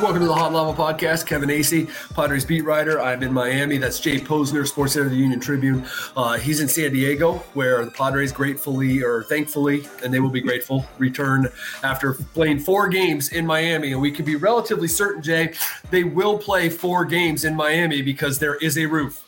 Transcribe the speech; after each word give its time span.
Welcome 0.00 0.22
to 0.22 0.28
the 0.28 0.34
Hot 0.34 0.50
Lava 0.50 0.82
Podcast. 0.82 1.26
Kevin 1.26 1.50
Acee, 1.50 1.86
Padres 2.14 2.46
beat 2.46 2.62
writer. 2.64 3.02
I'm 3.02 3.22
in 3.22 3.34
Miami. 3.34 3.76
That's 3.76 4.00
Jay 4.00 4.16
Posner, 4.16 4.66
sports 4.66 4.96
editor 4.96 5.08
of 5.08 5.12
the 5.12 5.18
Union 5.18 5.40
Tribune. 5.40 5.84
Uh, 6.16 6.38
he's 6.38 6.60
in 6.60 6.68
San 6.68 6.94
Diego, 6.94 7.34
where 7.52 7.84
the 7.84 7.90
Padres 7.90 8.32
gratefully, 8.32 9.02
or 9.02 9.24
thankfully, 9.24 9.86
and 10.02 10.12
they 10.12 10.18
will 10.18 10.30
be 10.30 10.40
grateful, 10.40 10.86
return 10.96 11.48
after 11.82 12.14
playing 12.14 12.60
four 12.60 12.88
games 12.88 13.32
in 13.32 13.44
Miami. 13.46 13.92
And 13.92 14.00
we 14.00 14.10
can 14.10 14.24
be 14.24 14.36
relatively 14.36 14.88
certain, 14.88 15.22
Jay, 15.22 15.52
they 15.90 16.02
will 16.02 16.38
play 16.38 16.70
four 16.70 17.04
games 17.04 17.44
in 17.44 17.54
Miami 17.54 18.00
because 18.00 18.38
there 18.38 18.54
is 18.54 18.78
a 18.78 18.86
roof. 18.86 19.22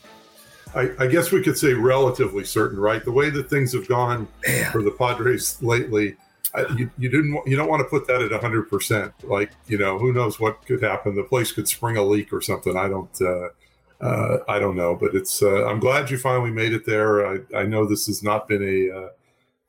I, 0.74 0.90
I 0.98 1.06
guess 1.06 1.32
we 1.32 1.42
could 1.42 1.58
say 1.58 1.74
relatively 1.74 2.44
certain, 2.44 2.80
right? 2.80 3.04
The 3.04 3.12
way 3.12 3.28
that 3.28 3.50
things 3.50 3.74
have 3.74 3.86
gone 3.88 4.26
Man. 4.48 4.72
for 4.72 4.82
the 4.82 4.92
Padres 4.92 5.62
lately 5.62 6.16
I, 6.54 6.66
you, 6.76 6.90
you 6.98 7.08
didn't 7.08 7.40
you 7.46 7.56
don't 7.56 7.68
want 7.68 7.80
to 7.80 7.88
put 7.88 8.06
that 8.08 8.20
at 8.20 8.30
100% 8.30 9.12
like 9.24 9.52
you 9.66 9.78
know 9.78 9.98
who 9.98 10.12
knows 10.12 10.38
what 10.38 10.64
could 10.66 10.82
happen. 10.82 11.14
The 11.14 11.22
place 11.22 11.52
could 11.52 11.68
spring 11.68 11.96
a 11.96 12.02
leak 12.02 12.32
or 12.32 12.40
something. 12.40 12.76
I 12.76 12.88
don't 12.88 13.22
uh, 13.22 13.48
uh, 14.02 14.38
i 14.48 14.58
don't 14.58 14.74
know 14.74 14.96
but 14.96 15.14
it's 15.14 15.42
uh, 15.42 15.64
i'm 15.66 15.78
glad 15.78 16.10
you 16.10 16.18
finally 16.18 16.50
made 16.50 16.72
it 16.72 16.84
there. 16.84 17.26
I, 17.26 17.38
I 17.56 17.62
know 17.64 17.86
this 17.86 18.06
has 18.06 18.22
not 18.22 18.48
been 18.48 18.62
a 18.62 18.96
uh, 18.98 19.08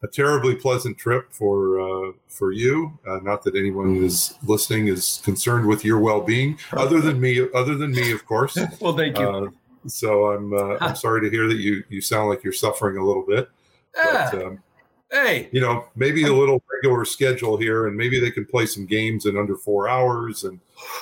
a 0.01 0.07
terribly 0.07 0.55
pleasant 0.55 0.97
trip 0.97 1.31
for 1.31 1.79
uh, 1.79 2.11
for 2.27 2.51
you 2.51 2.97
uh, 3.07 3.19
not 3.21 3.43
that 3.43 3.55
anyone 3.55 3.95
who 3.95 4.03
is 4.03 4.33
listening 4.43 4.87
is 4.87 5.21
concerned 5.23 5.67
with 5.67 5.85
your 5.85 5.99
well-being 5.99 6.57
other 6.73 6.99
than 6.99 7.21
me 7.21 7.47
other 7.53 7.75
than 7.75 7.91
me 7.91 8.11
of 8.11 8.25
course. 8.25 8.57
Well 8.81 8.97
thank 8.97 9.17
you. 9.17 9.53
So 9.87 10.31
i'm 10.31 10.53
i'm 10.81 10.95
sorry 11.05 11.21
to 11.21 11.29
hear 11.29 11.47
that 11.47 11.57
you 11.57 11.83
you 11.89 12.01
sound 12.01 12.29
like 12.29 12.43
you're 12.43 12.53
suffering 12.53 12.97
a 12.97 13.05
little 13.05 13.25
bit 13.25 13.49
yeah. 13.95 14.29
But, 14.31 14.43
um, 14.43 14.63
hey, 15.13 15.47
you 15.51 15.61
know, 15.61 15.85
maybe 15.95 16.23
a 16.23 16.33
little 16.33 16.61
regular 16.73 17.05
schedule 17.05 17.55
here, 17.55 17.87
and 17.87 17.95
maybe 17.95 18.19
they 18.19 18.31
can 18.31 18.45
play 18.45 18.65
some 18.65 18.85
games 18.85 19.25
in 19.25 19.37
under 19.37 19.55
four 19.55 19.87
hours, 19.87 20.43
and 20.43 20.59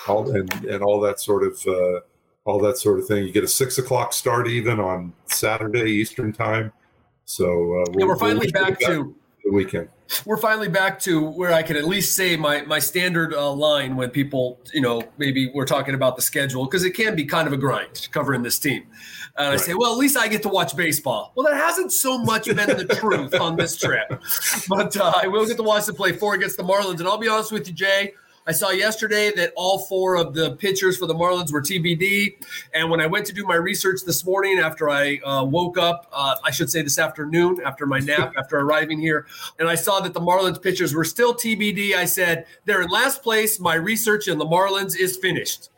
all 0.07 0.29
and 0.35 0.53
and 0.65 0.83
all 0.83 0.99
that 0.99 1.19
sort 1.19 1.43
of 1.43 1.59
uh, 1.65 2.01
all 2.45 2.59
that 2.59 2.77
sort 2.77 2.99
of 2.99 3.07
thing. 3.07 3.25
You 3.25 3.31
get 3.31 3.43
a 3.43 3.47
six 3.47 3.77
o'clock 3.77 4.13
start 4.13 4.47
even 4.47 4.79
on 4.79 5.13
Saturday 5.25 5.89
Eastern 5.89 6.33
time. 6.33 6.71
So 7.25 7.45
uh, 7.45 7.85
we'll, 7.91 7.99
yeah, 7.99 8.05
we're 8.05 8.15
finally 8.17 8.51
we'll 8.53 8.65
back 8.65 8.79
to 8.81 9.15
the 9.43 9.51
weekend. 9.51 9.87
We're 10.25 10.37
finally 10.37 10.67
back 10.67 10.99
to 11.01 11.21
where 11.21 11.53
I 11.53 11.63
can 11.63 11.75
at 11.75 11.85
least 11.85 12.15
say 12.15 12.35
my 12.35 12.61
my 12.61 12.79
standard 12.79 13.33
uh, 13.33 13.51
line 13.51 13.95
when 13.95 14.09
people, 14.09 14.59
you 14.73 14.81
know, 14.81 15.03
maybe 15.17 15.51
we're 15.53 15.65
talking 15.65 15.95
about 15.95 16.15
the 16.15 16.21
schedule 16.21 16.65
because 16.65 16.83
it 16.83 16.91
can 16.91 17.15
be 17.15 17.25
kind 17.25 17.47
of 17.47 17.53
a 17.53 17.57
grind 17.57 18.09
covering 18.11 18.41
this 18.41 18.59
team. 18.59 18.83
And 19.37 19.47
right. 19.47 19.53
I 19.53 19.57
say, 19.57 19.73
well, 19.73 19.91
at 19.93 19.97
least 19.97 20.17
I 20.17 20.27
get 20.27 20.41
to 20.43 20.49
watch 20.49 20.75
baseball. 20.75 21.31
Well, 21.35 21.45
that 21.47 21.55
hasn't 21.55 21.93
so 21.93 22.17
much 22.17 22.45
been 22.45 22.55
the 22.57 22.97
truth 22.99 23.33
on 23.33 23.55
this 23.55 23.77
trip, 23.77 24.09
but 24.69 24.95
uh, 24.97 25.13
I 25.15 25.27
will 25.27 25.45
get 25.45 25.57
to 25.57 25.63
watch 25.63 25.85
them 25.85 25.95
play 25.95 26.11
four 26.11 26.35
against 26.35 26.57
the 26.57 26.63
Marlins. 26.63 26.99
And 26.99 27.07
I'll 27.07 27.17
be 27.17 27.29
honest 27.29 27.51
with 27.51 27.67
you, 27.67 27.73
Jay. 27.73 28.13
I 28.47 28.51
saw 28.51 28.71
yesterday 28.71 29.31
that 29.35 29.53
all 29.55 29.79
four 29.79 30.15
of 30.15 30.33
the 30.33 30.55
pitchers 30.55 30.97
for 30.97 31.05
the 31.05 31.13
Marlins 31.13 31.51
were 31.51 31.61
TBD. 31.61 32.37
And 32.73 32.89
when 32.89 32.99
I 32.99 33.05
went 33.05 33.25
to 33.27 33.33
do 33.33 33.45
my 33.45 33.55
research 33.55 34.01
this 34.03 34.25
morning 34.25 34.59
after 34.59 34.89
I 34.89 35.17
uh, 35.17 35.43
woke 35.45 35.77
up, 35.77 36.07
uh, 36.11 36.35
I 36.43 36.49
should 36.49 36.69
say 36.69 36.81
this 36.81 36.97
afternoon 36.97 37.61
after 37.63 37.85
my 37.85 37.99
nap, 37.99 38.33
after 38.37 38.59
arriving 38.59 38.99
here, 38.99 39.27
and 39.59 39.69
I 39.69 39.75
saw 39.75 39.99
that 39.99 40.13
the 40.13 40.19
Marlins 40.19 40.61
pitchers 40.61 40.95
were 40.95 41.03
still 41.03 41.33
TBD, 41.35 41.93
I 41.93 42.05
said, 42.05 42.45
they're 42.65 42.81
in 42.81 42.89
last 42.89 43.21
place. 43.21 43.59
My 43.59 43.75
research 43.75 44.27
in 44.27 44.37
the 44.37 44.45
Marlins 44.45 44.97
is 44.97 45.17
finished. 45.17 45.69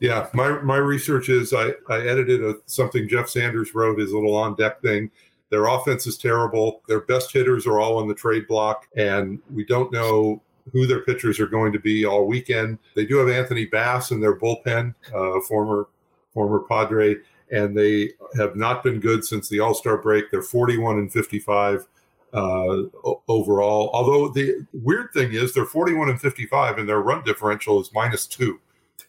Yeah, 0.00 0.28
my, 0.32 0.60
my 0.62 0.76
research 0.76 1.28
is 1.28 1.52
I, 1.52 1.72
I 1.88 2.00
edited 2.00 2.42
a, 2.42 2.56
something 2.66 3.08
Jeff 3.08 3.28
Sanders 3.28 3.74
wrote, 3.74 3.98
his 3.98 4.12
little 4.12 4.34
on 4.34 4.54
deck 4.54 4.80
thing. 4.80 5.10
Their 5.50 5.66
offense 5.66 6.06
is 6.06 6.18
terrible. 6.18 6.82
Their 6.88 7.00
best 7.00 7.32
hitters 7.32 7.66
are 7.66 7.78
all 7.78 7.98
on 7.98 8.08
the 8.08 8.14
trade 8.14 8.48
block, 8.48 8.88
and 8.96 9.38
we 9.54 9.64
don't 9.64 9.92
know 9.92 10.42
who 10.72 10.86
their 10.86 11.00
pitchers 11.00 11.38
are 11.40 11.46
going 11.46 11.72
to 11.72 11.78
be 11.78 12.04
all 12.04 12.26
weekend. 12.26 12.78
They 12.94 13.06
do 13.06 13.16
have 13.16 13.28
Anthony 13.28 13.66
Bass 13.66 14.10
in 14.10 14.20
their 14.20 14.38
bullpen, 14.38 14.94
uh, 15.14 15.40
former 15.42 15.88
former 16.32 16.60
Padre, 16.60 17.16
and 17.50 17.76
they 17.76 18.10
have 18.36 18.56
not 18.56 18.84
been 18.84 19.00
good 19.00 19.24
since 19.24 19.48
the 19.48 19.60
All 19.60 19.74
Star 19.74 19.96
break. 19.96 20.30
They're 20.30 20.42
41 20.42 20.98
and 20.98 21.12
55 21.12 21.86
uh, 22.34 22.82
overall. 23.28 23.90
Although 23.92 24.28
the 24.28 24.66
weird 24.72 25.12
thing 25.14 25.32
is 25.32 25.54
they're 25.54 25.64
41 25.64 26.10
and 26.10 26.20
55, 26.20 26.78
and 26.78 26.88
their 26.88 27.00
run 27.00 27.24
differential 27.24 27.80
is 27.80 27.90
minus 27.94 28.26
two. 28.26 28.60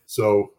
So 0.05 0.51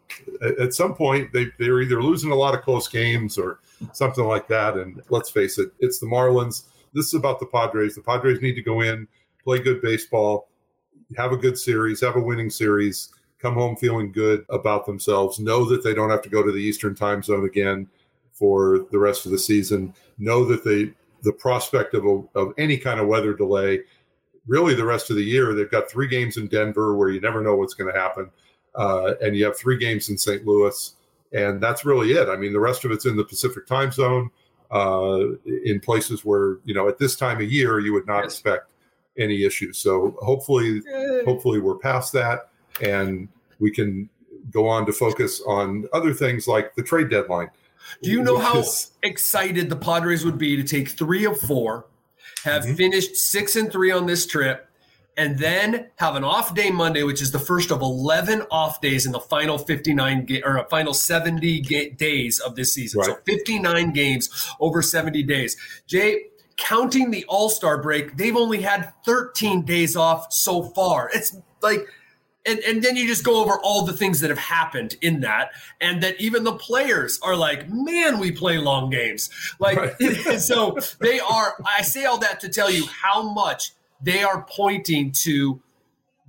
at 0.60 0.74
some 0.74 0.94
point 0.94 1.32
they, 1.32 1.46
they're 1.58 1.80
either 1.80 2.02
losing 2.02 2.30
a 2.30 2.34
lot 2.34 2.54
of 2.54 2.62
close 2.62 2.86
games 2.86 3.38
or 3.38 3.60
something 3.92 4.24
like 4.24 4.46
that. 4.48 4.74
And 4.76 5.02
let's 5.08 5.30
face 5.30 5.58
it, 5.58 5.72
it's 5.80 5.98
the 5.98 6.06
Marlins. 6.06 6.64
This 6.92 7.06
is 7.06 7.14
about 7.14 7.40
the 7.40 7.46
Padres. 7.46 7.94
The 7.94 8.02
Padres 8.02 8.42
need 8.42 8.54
to 8.54 8.62
go 8.62 8.82
in, 8.82 9.08
play 9.42 9.58
good 9.58 9.80
baseball, 9.80 10.47
have 11.16 11.32
a 11.32 11.36
good 11.36 11.58
series, 11.58 12.00
have 12.00 12.16
a 12.16 12.20
winning 12.20 12.50
series, 12.50 13.10
come 13.38 13.54
home 13.54 13.76
feeling 13.76 14.12
good 14.12 14.44
about 14.50 14.86
themselves, 14.86 15.38
know 15.38 15.64
that 15.64 15.82
they 15.82 15.94
don't 15.94 16.10
have 16.10 16.22
to 16.22 16.28
go 16.28 16.42
to 16.42 16.52
the 16.52 16.58
Eastern 16.58 16.94
time 16.94 17.22
zone 17.22 17.46
again 17.46 17.88
for 18.32 18.86
the 18.90 18.98
rest 18.98 19.26
of 19.26 19.32
the 19.32 19.38
season, 19.38 19.94
know 20.18 20.44
that 20.44 20.64
they 20.64 20.92
the 21.22 21.32
prospect 21.32 21.94
of, 21.94 22.04
a, 22.04 22.22
of 22.38 22.52
any 22.58 22.76
kind 22.76 23.00
of 23.00 23.08
weather 23.08 23.34
delay 23.34 23.80
really 24.46 24.74
the 24.74 24.84
rest 24.84 25.10
of 25.10 25.16
the 25.16 25.22
year 25.22 25.54
they've 25.54 25.70
got 25.70 25.90
three 25.90 26.08
games 26.08 26.36
in 26.36 26.48
denver 26.48 26.96
where 26.96 27.10
you 27.10 27.20
never 27.20 27.42
know 27.42 27.54
what's 27.54 27.74
going 27.74 27.92
to 27.92 27.98
happen 27.98 28.30
uh, 28.74 29.14
and 29.20 29.36
you 29.36 29.44
have 29.44 29.56
three 29.56 29.76
games 29.76 30.08
in 30.08 30.16
st 30.16 30.46
louis 30.46 30.94
and 31.32 31.60
that's 31.60 31.84
really 31.84 32.12
it 32.12 32.28
i 32.28 32.36
mean 32.36 32.52
the 32.52 32.60
rest 32.60 32.84
of 32.84 32.90
it's 32.90 33.06
in 33.06 33.16
the 33.16 33.24
pacific 33.24 33.66
time 33.66 33.90
zone 33.92 34.30
uh, 34.70 35.20
in 35.64 35.80
places 35.80 36.24
where 36.24 36.58
you 36.64 36.74
know 36.74 36.88
at 36.88 36.98
this 36.98 37.16
time 37.16 37.38
of 37.38 37.50
year 37.50 37.78
you 37.78 37.92
would 37.92 38.06
not 38.06 38.22
yes. 38.22 38.32
expect 38.32 38.70
any 39.18 39.44
issues. 39.44 39.78
So 39.78 40.16
hopefully, 40.22 40.82
hopefully 41.24 41.60
we're 41.60 41.76
past 41.76 42.12
that 42.12 42.50
and 42.80 43.28
we 43.58 43.70
can 43.70 44.08
go 44.50 44.68
on 44.68 44.86
to 44.86 44.92
focus 44.92 45.42
on 45.46 45.86
other 45.92 46.14
things 46.14 46.46
like 46.46 46.74
the 46.74 46.82
trade 46.82 47.10
deadline. 47.10 47.50
Do 48.02 48.10
you 48.10 48.22
know 48.22 48.38
how 48.38 48.60
is, 48.60 48.92
excited 49.02 49.70
the 49.70 49.76
Padres 49.76 50.24
would 50.24 50.38
be 50.38 50.56
to 50.56 50.62
take 50.62 50.88
three 50.88 51.24
of 51.24 51.38
four, 51.40 51.86
have 52.44 52.64
mm-hmm. 52.64 52.74
finished 52.74 53.16
six 53.16 53.56
and 53.56 53.70
three 53.72 53.90
on 53.90 54.06
this 54.06 54.26
trip, 54.26 54.68
and 55.16 55.38
then 55.38 55.88
have 55.96 56.14
an 56.14 56.22
off 56.22 56.54
day 56.54 56.70
Monday, 56.70 57.02
which 57.02 57.20
is 57.20 57.32
the 57.32 57.38
first 57.38 57.72
of 57.72 57.82
11 57.82 58.42
off 58.50 58.80
days 58.80 59.04
in 59.04 59.12
the 59.12 59.20
final 59.20 59.58
59 59.58 60.26
ga- 60.26 60.42
or 60.44 60.64
final 60.70 60.94
70 60.94 61.60
ga- 61.62 61.90
days 61.90 62.38
of 62.38 62.54
this 62.54 62.72
season. 62.72 63.00
Right. 63.00 63.08
So 63.08 63.18
59 63.26 63.92
games 63.92 64.54
over 64.60 64.80
70 64.80 65.22
days. 65.24 65.56
Jay, 65.86 66.26
counting 66.58 67.10
the 67.10 67.24
All 67.26 67.48
Star 67.48 67.80
break, 67.80 68.16
they've 68.16 68.36
only 68.36 68.60
had 68.60 68.92
13 69.06 69.62
days 69.62 69.96
off 69.96 70.30
so 70.32 70.62
far. 70.62 71.10
It's 71.14 71.34
like, 71.62 71.86
and, 72.44 72.58
and 72.60 72.82
then 72.82 72.96
you 72.96 73.06
just 73.06 73.24
go 73.24 73.42
over 73.42 73.58
all 73.62 73.84
the 73.84 73.92
things 73.92 74.20
that 74.20 74.30
have 74.30 74.38
happened 74.38 74.96
in 75.00 75.20
that, 75.20 75.52
and 75.80 76.02
that 76.02 76.20
even 76.20 76.44
the 76.44 76.54
players 76.54 77.18
are 77.22 77.36
like, 77.36 77.68
man, 77.68 78.18
we 78.18 78.32
play 78.32 78.58
long 78.58 78.90
games. 78.90 79.30
Like, 79.58 79.78
right. 80.00 80.38
so 80.40 80.76
they 81.00 81.20
are, 81.20 81.54
I 81.78 81.82
say 81.82 82.04
all 82.04 82.18
that 82.18 82.40
to 82.40 82.48
tell 82.48 82.70
you 82.70 82.86
how 82.86 83.22
much 83.32 83.72
they 84.00 84.22
are 84.22 84.46
pointing 84.48 85.12
to 85.12 85.60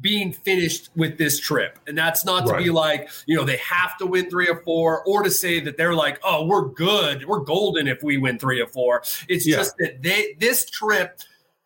being 0.01 0.31
finished 0.31 0.89
with 0.95 1.17
this 1.17 1.39
trip. 1.39 1.79
And 1.87 1.97
that's 1.97 2.25
not 2.25 2.45
to 2.45 2.53
right. 2.53 2.63
be 2.63 2.69
like, 2.69 3.09
you 3.25 3.35
know, 3.35 3.43
they 3.43 3.57
have 3.57 3.97
to 3.97 4.05
win 4.05 4.29
three 4.29 4.47
or 4.47 4.61
four, 4.63 5.03
or 5.05 5.23
to 5.23 5.31
say 5.31 5.59
that 5.61 5.77
they're 5.77 5.93
like, 5.93 6.19
oh, 6.23 6.45
we're 6.45 6.67
good, 6.69 7.25
we're 7.25 7.39
golden 7.39 7.87
if 7.87 8.01
we 8.03 8.17
win 8.17 8.39
three 8.39 8.61
or 8.61 8.67
four. 8.67 9.03
It's 9.27 9.47
yeah. 9.47 9.57
just 9.57 9.77
that 9.79 10.01
they 10.01 10.35
this 10.39 10.69
trip 10.69 11.21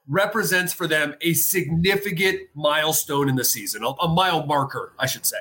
represents 0.08 0.74
for 0.74 0.88
them 0.88 1.16
a 1.22 1.34
significant 1.34 2.42
milestone 2.56 3.30
in 3.30 3.36
the 3.36 3.46
season, 3.46 3.84
a, 3.84 3.90
a 3.90 4.08
mile 4.08 4.46
marker, 4.46 4.94
I 5.00 5.06
should 5.06 5.26
say. 5.26 5.38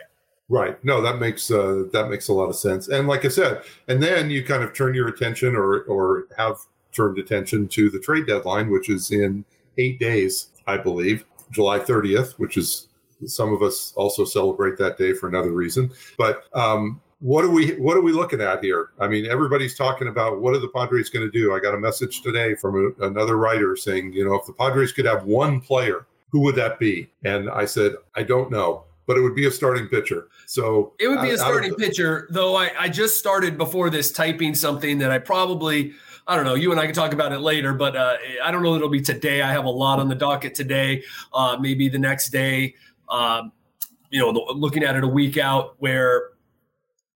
Right. 0.48 0.82
No, 0.84 1.00
that 1.00 1.18
makes 1.18 1.50
uh, 1.50 1.84
that 1.92 2.10
makes 2.10 2.28
a 2.28 2.32
lot 2.32 2.48
of 2.48 2.56
sense. 2.56 2.88
And 2.88 3.08
like 3.08 3.24
I 3.24 3.28
said, 3.28 3.62
and 3.88 4.02
then 4.02 4.28
you 4.28 4.44
kind 4.44 4.62
of 4.62 4.74
turn 4.74 4.94
your 4.94 5.08
attention, 5.08 5.56
or 5.56 5.82
or 5.84 6.26
have 6.36 6.58
turned 6.92 7.18
attention 7.18 7.68
to 7.68 7.88
the 7.88 7.98
trade 7.98 8.26
deadline, 8.26 8.70
which 8.70 8.90
is 8.90 9.10
in 9.10 9.46
eight 9.78 9.98
days, 9.98 10.48
I 10.66 10.76
believe. 10.76 11.24
July 11.52 11.78
30th, 11.78 12.32
which 12.38 12.56
is 12.56 12.88
some 13.26 13.52
of 13.52 13.62
us 13.62 13.92
also 13.96 14.24
celebrate 14.24 14.76
that 14.78 14.98
day 14.98 15.12
for 15.12 15.28
another 15.28 15.52
reason. 15.52 15.90
But 16.18 16.44
um, 16.54 17.00
what 17.20 17.44
are 17.44 17.50
we 17.50 17.76
what 17.76 17.96
are 17.96 18.00
we 18.00 18.12
looking 18.12 18.40
at 18.40 18.62
here? 18.62 18.90
I 18.98 19.06
mean, 19.06 19.26
everybody's 19.26 19.76
talking 19.76 20.08
about 20.08 20.40
what 20.40 20.54
are 20.54 20.58
the 20.58 20.68
Padres 20.68 21.08
going 21.08 21.24
to 21.24 21.30
do. 21.30 21.54
I 21.54 21.60
got 21.60 21.74
a 21.74 21.78
message 21.78 22.20
today 22.20 22.54
from 22.56 22.94
a, 23.00 23.06
another 23.06 23.36
writer 23.36 23.76
saying, 23.76 24.12
you 24.12 24.24
know, 24.24 24.34
if 24.34 24.46
the 24.46 24.52
Padres 24.52 24.92
could 24.92 25.04
have 25.04 25.24
one 25.24 25.60
player, 25.60 26.06
who 26.30 26.40
would 26.40 26.56
that 26.56 26.78
be? 26.78 27.08
And 27.24 27.48
I 27.48 27.64
said, 27.64 27.92
I 28.16 28.24
don't 28.24 28.50
know. 28.50 28.84
But 29.06 29.16
it 29.16 29.20
would 29.20 29.34
be 29.34 29.46
a 29.46 29.50
starting 29.50 29.88
pitcher. 29.88 30.28
So 30.46 30.94
it 30.98 31.08
would 31.08 31.20
be 31.22 31.30
a 31.30 31.38
starting 31.38 31.70
the- 31.70 31.76
pitcher, 31.76 32.28
though 32.30 32.56
I, 32.56 32.70
I 32.78 32.88
just 32.88 33.18
started 33.18 33.58
before 33.58 33.90
this 33.90 34.10
typing 34.12 34.54
something 34.54 34.98
that 34.98 35.10
I 35.10 35.18
probably 35.18 35.94
I 36.26 36.36
don't 36.36 36.44
know. 36.44 36.54
You 36.54 36.70
and 36.70 36.80
I 36.80 36.86
can 36.86 36.94
talk 36.94 37.12
about 37.12 37.32
it 37.32 37.40
later, 37.40 37.74
but 37.74 37.96
uh, 37.96 38.16
I 38.44 38.52
don't 38.52 38.62
know 38.62 38.72
that 38.72 38.76
it'll 38.76 38.88
be 38.88 39.00
today. 39.00 39.42
I 39.42 39.50
have 39.50 39.64
a 39.64 39.70
lot 39.70 39.98
on 39.98 40.08
the 40.08 40.14
docket 40.14 40.54
today, 40.54 41.02
uh, 41.34 41.56
maybe 41.60 41.88
the 41.88 41.98
next 41.98 42.28
day. 42.28 42.76
Um, 43.12 43.52
you 44.10 44.20
know, 44.20 44.30
looking 44.54 44.82
at 44.82 44.96
it 44.96 45.04
a 45.04 45.08
week 45.08 45.38
out, 45.38 45.76
where 45.78 46.30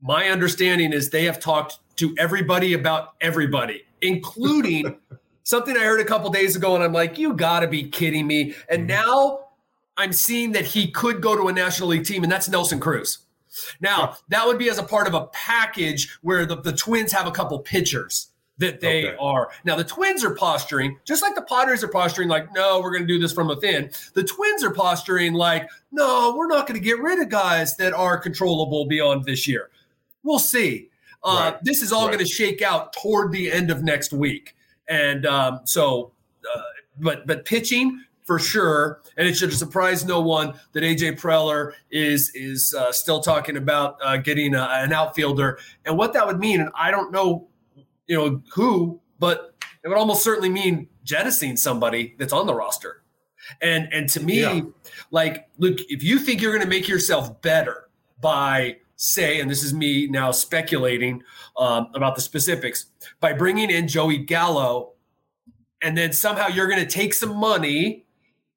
my 0.01 0.29
understanding 0.29 0.93
is 0.93 1.11
they 1.11 1.25
have 1.25 1.41
talked 1.41 1.79
to 1.97 2.15
everybody 2.19 2.75
about 2.75 3.15
everybody, 3.21 3.85
including 4.03 4.97
something 5.43 5.77
I 5.77 5.81
heard 5.81 6.01
a 6.01 6.05
couple 6.05 6.31
days 6.31 6.57
ago, 6.57 6.75
and 6.75 6.85
I'm 6.85 6.93
like, 6.93 7.19
you 7.19 7.35
got 7.35 7.61
to 7.61 7.69
be 7.69 7.89
kidding 7.89 8.27
me. 8.27 8.55
And 8.69 8.89
mm-hmm. 8.89 9.09
now 9.09 9.47
I'm 9.97 10.13
seeing 10.13 10.53
that 10.53 10.65
he 10.65 10.91
could 10.91 11.21
go 11.21 11.37
to 11.37 11.49
a 11.49 11.53
National 11.53 11.89
League 11.89 12.05
team, 12.05 12.23
and 12.23 12.31
that's 12.31 12.49
Nelson 12.49 12.81
Cruz. 12.81 13.19
Now, 13.81 14.17
that 14.29 14.47
would 14.47 14.59
be 14.59 14.69
as 14.69 14.79
a 14.79 14.83
part 14.83 15.07
of 15.07 15.15
a 15.15 15.27
package 15.29 16.19
where 16.23 16.45
the, 16.45 16.57
the 16.57 16.73
Twins 16.73 17.13
have 17.13 17.27
a 17.27 17.31
couple 17.31 17.59
pitchers 17.59 18.29
that 18.59 18.81
they 18.81 19.09
okay. 19.09 19.17
are. 19.21 19.51
Now, 19.65 19.77
the 19.77 19.85
Twins 19.85 20.25
are 20.25 20.35
posturing, 20.35 20.99
just 21.05 21.23
like 21.23 21.35
the 21.35 21.43
Padres 21.43 21.85
are 21.85 21.89
posturing, 21.89 22.29
like, 22.29 22.53
no, 22.55 22.81
we're 22.81 22.91
going 22.91 23.03
to 23.03 23.07
do 23.07 23.19
this 23.19 23.33
from 23.33 23.49
within. 23.49 23.91
The 24.15 24.25
Twins 24.25 24.65
are 24.65 24.73
posturing, 24.73 25.35
like, 25.35 25.69
no, 25.93 26.35
we're 26.37 26.47
not 26.47 26.67
going 26.67 26.79
to 26.79 26.85
get 26.85 26.99
rid 26.99 27.21
of 27.21 27.29
guys 27.29 27.77
that 27.77 27.93
are 27.93 28.19
controllable 28.19 28.87
beyond 28.87 29.25
this 29.25 29.47
year. 29.47 29.71
We'll 30.23 30.39
see. 30.39 30.91
Uh, 31.23 31.53
right. 31.53 31.65
This 31.65 31.83
is 31.83 31.93
all 31.93 32.07
right. 32.07 32.15
going 32.15 32.25
to 32.25 32.31
shake 32.31 32.63
out 32.63 32.93
toward 32.93 33.33
the 33.33 33.51
end 33.53 33.71
of 33.71 33.83
next 33.83 34.13
week. 34.13 34.57
And 34.89 35.27
um, 35.27 35.61
so, 35.65 36.13
uh, 36.55 36.61
but 36.99 37.27
but 37.27 37.45
pitching 37.45 38.05
for 38.23 38.39
sure, 38.39 39.03
and 39.17 39.27
it 39.27 39.37
should 39.37 39.53
surprise 39.53 40.05
no 40.05 40.21
one 40.21 40.55
that 40.73 40.83
AJ 40.83 41.19
Preller 41.21 41.73
is 41.91 42.31
is 42.35 42.75
uh, 42.79 42.93
still 42.93 43.21
talking 43.21 43.57
about 43.57 43.99
uh, 44.03 44.17
getting 44.17 44.55
a, 44.55 44.63
an 44.63 44.93
outfielder 44.93 45.59
and 45.85 45.97
what 45.97 46.13
that 46.13 46.27
would 46.27 46.39
mean. 46.39 46.61
And 46.61 46.71
I 46.75 46.91
don't 46.91 47.11
know 47.11 47.49
you 48.07 48.17
know 48.17 48.43
who, 48.53 49.01
but 49.19 49.55
it 49.83 49.89
would 49.89 49.97
almost 49.97 50.23
certainly 50.23 50.49
mean 50.49 50.89
jettisoning 51.05 51.57
somebody 51.57 52.15
that's 52.19 52.33
on 52.33 52.47
the 52.47 52.55
roster. 52.55 53.03
And 53.63 53.89
and 53.93 54.09
to 54.11 54.21
me, 54.21 54.41
yeah. 54.41 54.61
like, 55.11 55.49
look, 55.59 55.79
if 55.89 56.03
you 56.03 56.19
think 56.19 56.41
you're 56.41 56.53
going 56.53 56.65
to 56.65 56.69
make 56.69 56.89
yourself 56.89 57.41
better 57.43 57.89
by 58.21 58.79
say, 58.97 59.41
and 59.41 59.51
this 59.51 59.63
is 59.63 59.73
me 59.73 60.07
now 60.07 60.31
speculating 60.31 61.23
um, 61.57 61.89
about 61.95 62.15
the 62.15 62.21
specifics, 62.21 62.87
by 63.21 63.33
bringing 63.33 63.71
in 63.71 63.87
Joey 63.87 64.19
Gallo, 64.19 64.93
and 65.83 65.97
then 65.97 66.13
somehow 66.13 66.49
you're 66.49 66.67
going 66.67 66.81
to 66.81 66.91
take 66.91 67.15
some 67.15 67.37
money 67.37 68.07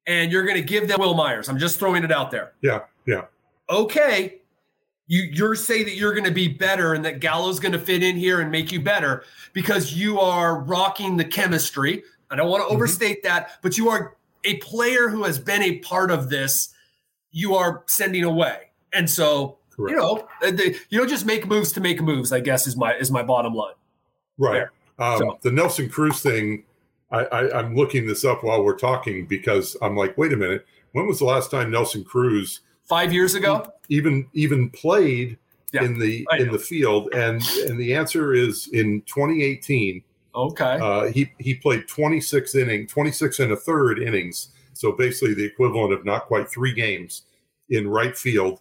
and 0.06 0.32
you're 0.32 0.44
going 0.44 0.56
to 0.56 0.62
give 0.62 0.88
them 0.88 0.98
Wil 0.98 1.14
Myers. 1.14 1.48
I'm 1.48 1.58
just 1.58 1.78
throwing 1.78 2.02
it 2.02 2.10
out 2.10 2.30
there. 2.30 2.52
Yeah, 2.62 2.80
yeah. 3.06 3.26
Okay, 3.68 4.39
you 5.10 5.22
you're 5.32 5.56
say 5.56 5.82
that 5.82 5.96
you're 5.96 6.12
going 6.12 6.24
to 6.24 6.30
be 6.30 6.46
better 6.46 6.94
and 6.94 7.04
that 7.04 7.18
Gallo's 7.18 7.58
going 7.58 7.72
to 7.72 7.80
fit 7.80 8.04
in 8.04 8.16
here 8.16 8.40
and 8.40 8.50
make 8.50 8.70
you 8.70 8.80
better 8.80 9.24
because 9.52 9.92
you 9.92 10.20
are 10.20 10.60
rocking 10.60 11.16
the 11.16 11.24
chemistry. 11.24 12.04
I 12.30 12.36
don't 12.36 12.48
want 12.48 12.60
to 12.60 12.66
mm-hmm. 12.66 12.76
overstate 12.76 13.24
that, 13.24 13.58
but 13.60 13.76
you 13.76 13.88
are 13.88 14.16
a 14.44 14.58
player 14.58 15.08
who 15.08 15.24
has 15.24 15.36
been 15.36 15.62
a 15.62 15.78
part 15.80 16.12
of 16.12 16.30
this. 16.30 16.72
You 17.32 17.56
are 17.56 17.82
sending 17.88 18.22
away, 18.22 18.70
and 18.92 19.10
so 19.10 19.58
Correct. 19.70 19.90
you 19.90 19.96
know 19.96 20.28
uh, 20.44 20.52
you 20.90 20.98
don't 20.98 21.08
just 21.08 21.26
make 21.26 21.44
moves 21.44 21.72
to 21.72 21.80
make 21.80 22.00
moves. 22.00 22.30
I 22.32 22.38
guess 22.38 22.68
is 22.68 22.76
my 22.76 22.94
is 22.94 23.10
my 23.10 23.24
bottom 23.24 23.52
line. 23.52 23.74
Right. 24.38 24.68
Um, 25.00 25.18
so. 25.18 25.38
The 25.42 25.50
Nelson 25.50 25.88
Cruz 25.88 26.20
thing. 26.20 26.64
I, 27.10 27.24
I, 27.24 27.58
I'm 27.58 27.74
looking 27.74 28.06
this 28.06 28.24
up 28.24 28.44
while 28.44 28.62
we're 28.62 28.78
talking 28.78 29.26
because 29.26 29.76
I'm 29.82 29.96
like, 29.96 30.16
wait 30.16 30.32
a 30.32 30.36
minute. 30.36 30.64
When 30.92 31.08
was 31.08 31.18
the 31.18 31.24
last 31.24 31.50
time 31.50 31.72
Nelson 31.72 32.04
Cruz? 32.04 32.60
Five 32.90 33.12
years 33.12 33.36
ago? 33.36 33.72
Even 33.88 34.26
even 34.34 34.68
played 34.68 35.38
yeah, 35.72 35.84
in 35.84 35.96
the 35.96 36.26
in 36.40 36.50
the 36.50 36.58
field. 36.58 37.14
And 37.14 37.40
and 37.68 37.78
the 37.78 37.94
answer 37.94 38.34
is 38.34 38.68
in 38.72 39.02
2018 39.02 40.02
okay. 40.34 40.78
uh, 40.82 41.04
he 41.12 41.32
he 41.38 41.54
played 41.54 41.86
26 41.86 42.56
inning 42.56 42.88
26 42.88 43.38
and 43.38 43.52
a 43.52 43.56
third 43.56 44.00
innings. 44.00 44.48
So 44.72 44.90
basically 44.90 45.34
the 45.34 45.44
equivalent 45.44 45.92
of 45.92 46.04
not 46.04 46.26
quite 46.26 46.50
three 46.50 46.74
games 46.74 47.22
in 47.68 47.86
right 47.86 48.18
field 48.18 48.60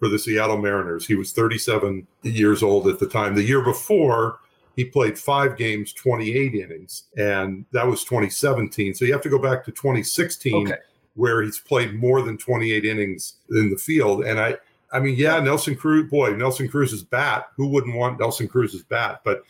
for 0.00 0.08
the 0.08 0.18
Seattle 0.18 0.58
Mariners. 0.58 1.06
He 1.06 1.14
was 1.14 1.30
37 1.30 2.04
years 2.22 2.64
old 2.64 2.88
at 2.88 2.98
the 2.98 3.08
time. 3.08 3.36
The 3.36 3.44
year 3.44 3.62
before 3.62 4.40
he 4.74 4.86
played 4.86 5.16
five 5.16 5.56
games 5.56 5.92
28 5.92 6.52
innings. 6.52 7.04
And 7.16 7.64
that 7.70 7.86
was 7.86 8.02
2017 8.02 8.94
so 8.94 9.04
you 9.04 9.12
have 9.12 9.22
to 9.22 9.30
go 9.30 9.38
back 9.38 9.64
to 9.66 9.70
2016 9.70 10.66
okay. 10.66 10.78
Where 11.14 11.42
he's 11.42 11.58
played 11.58 11.94
more 11.94 12.22
than 12.22 12.38
28 12.38 12.84
innings 12.84 13.34
in 13.50 13.70
the 13.70 13.76
field 13.76 14.24
and 14.24 14.40
i 14.40 14.56
I 14.92 15.00
mean, 15.00 15.16
yeah, 15.16 15.38
Nelson 15.40 15.76
Cruz, 15.76 16.08
boy, 16.10 16.34
Nelson 16.34 16.68
Cruz's 16.68 17.02
bat. 17.02 17.48
Who 17.56 17.68
wouldn't 17.68 17.94
want 17.94 18.18
Nelson 18.18 18.48
Cruz's 18.48 18.82
bat? 18.82 19.20
But 19.24 19.42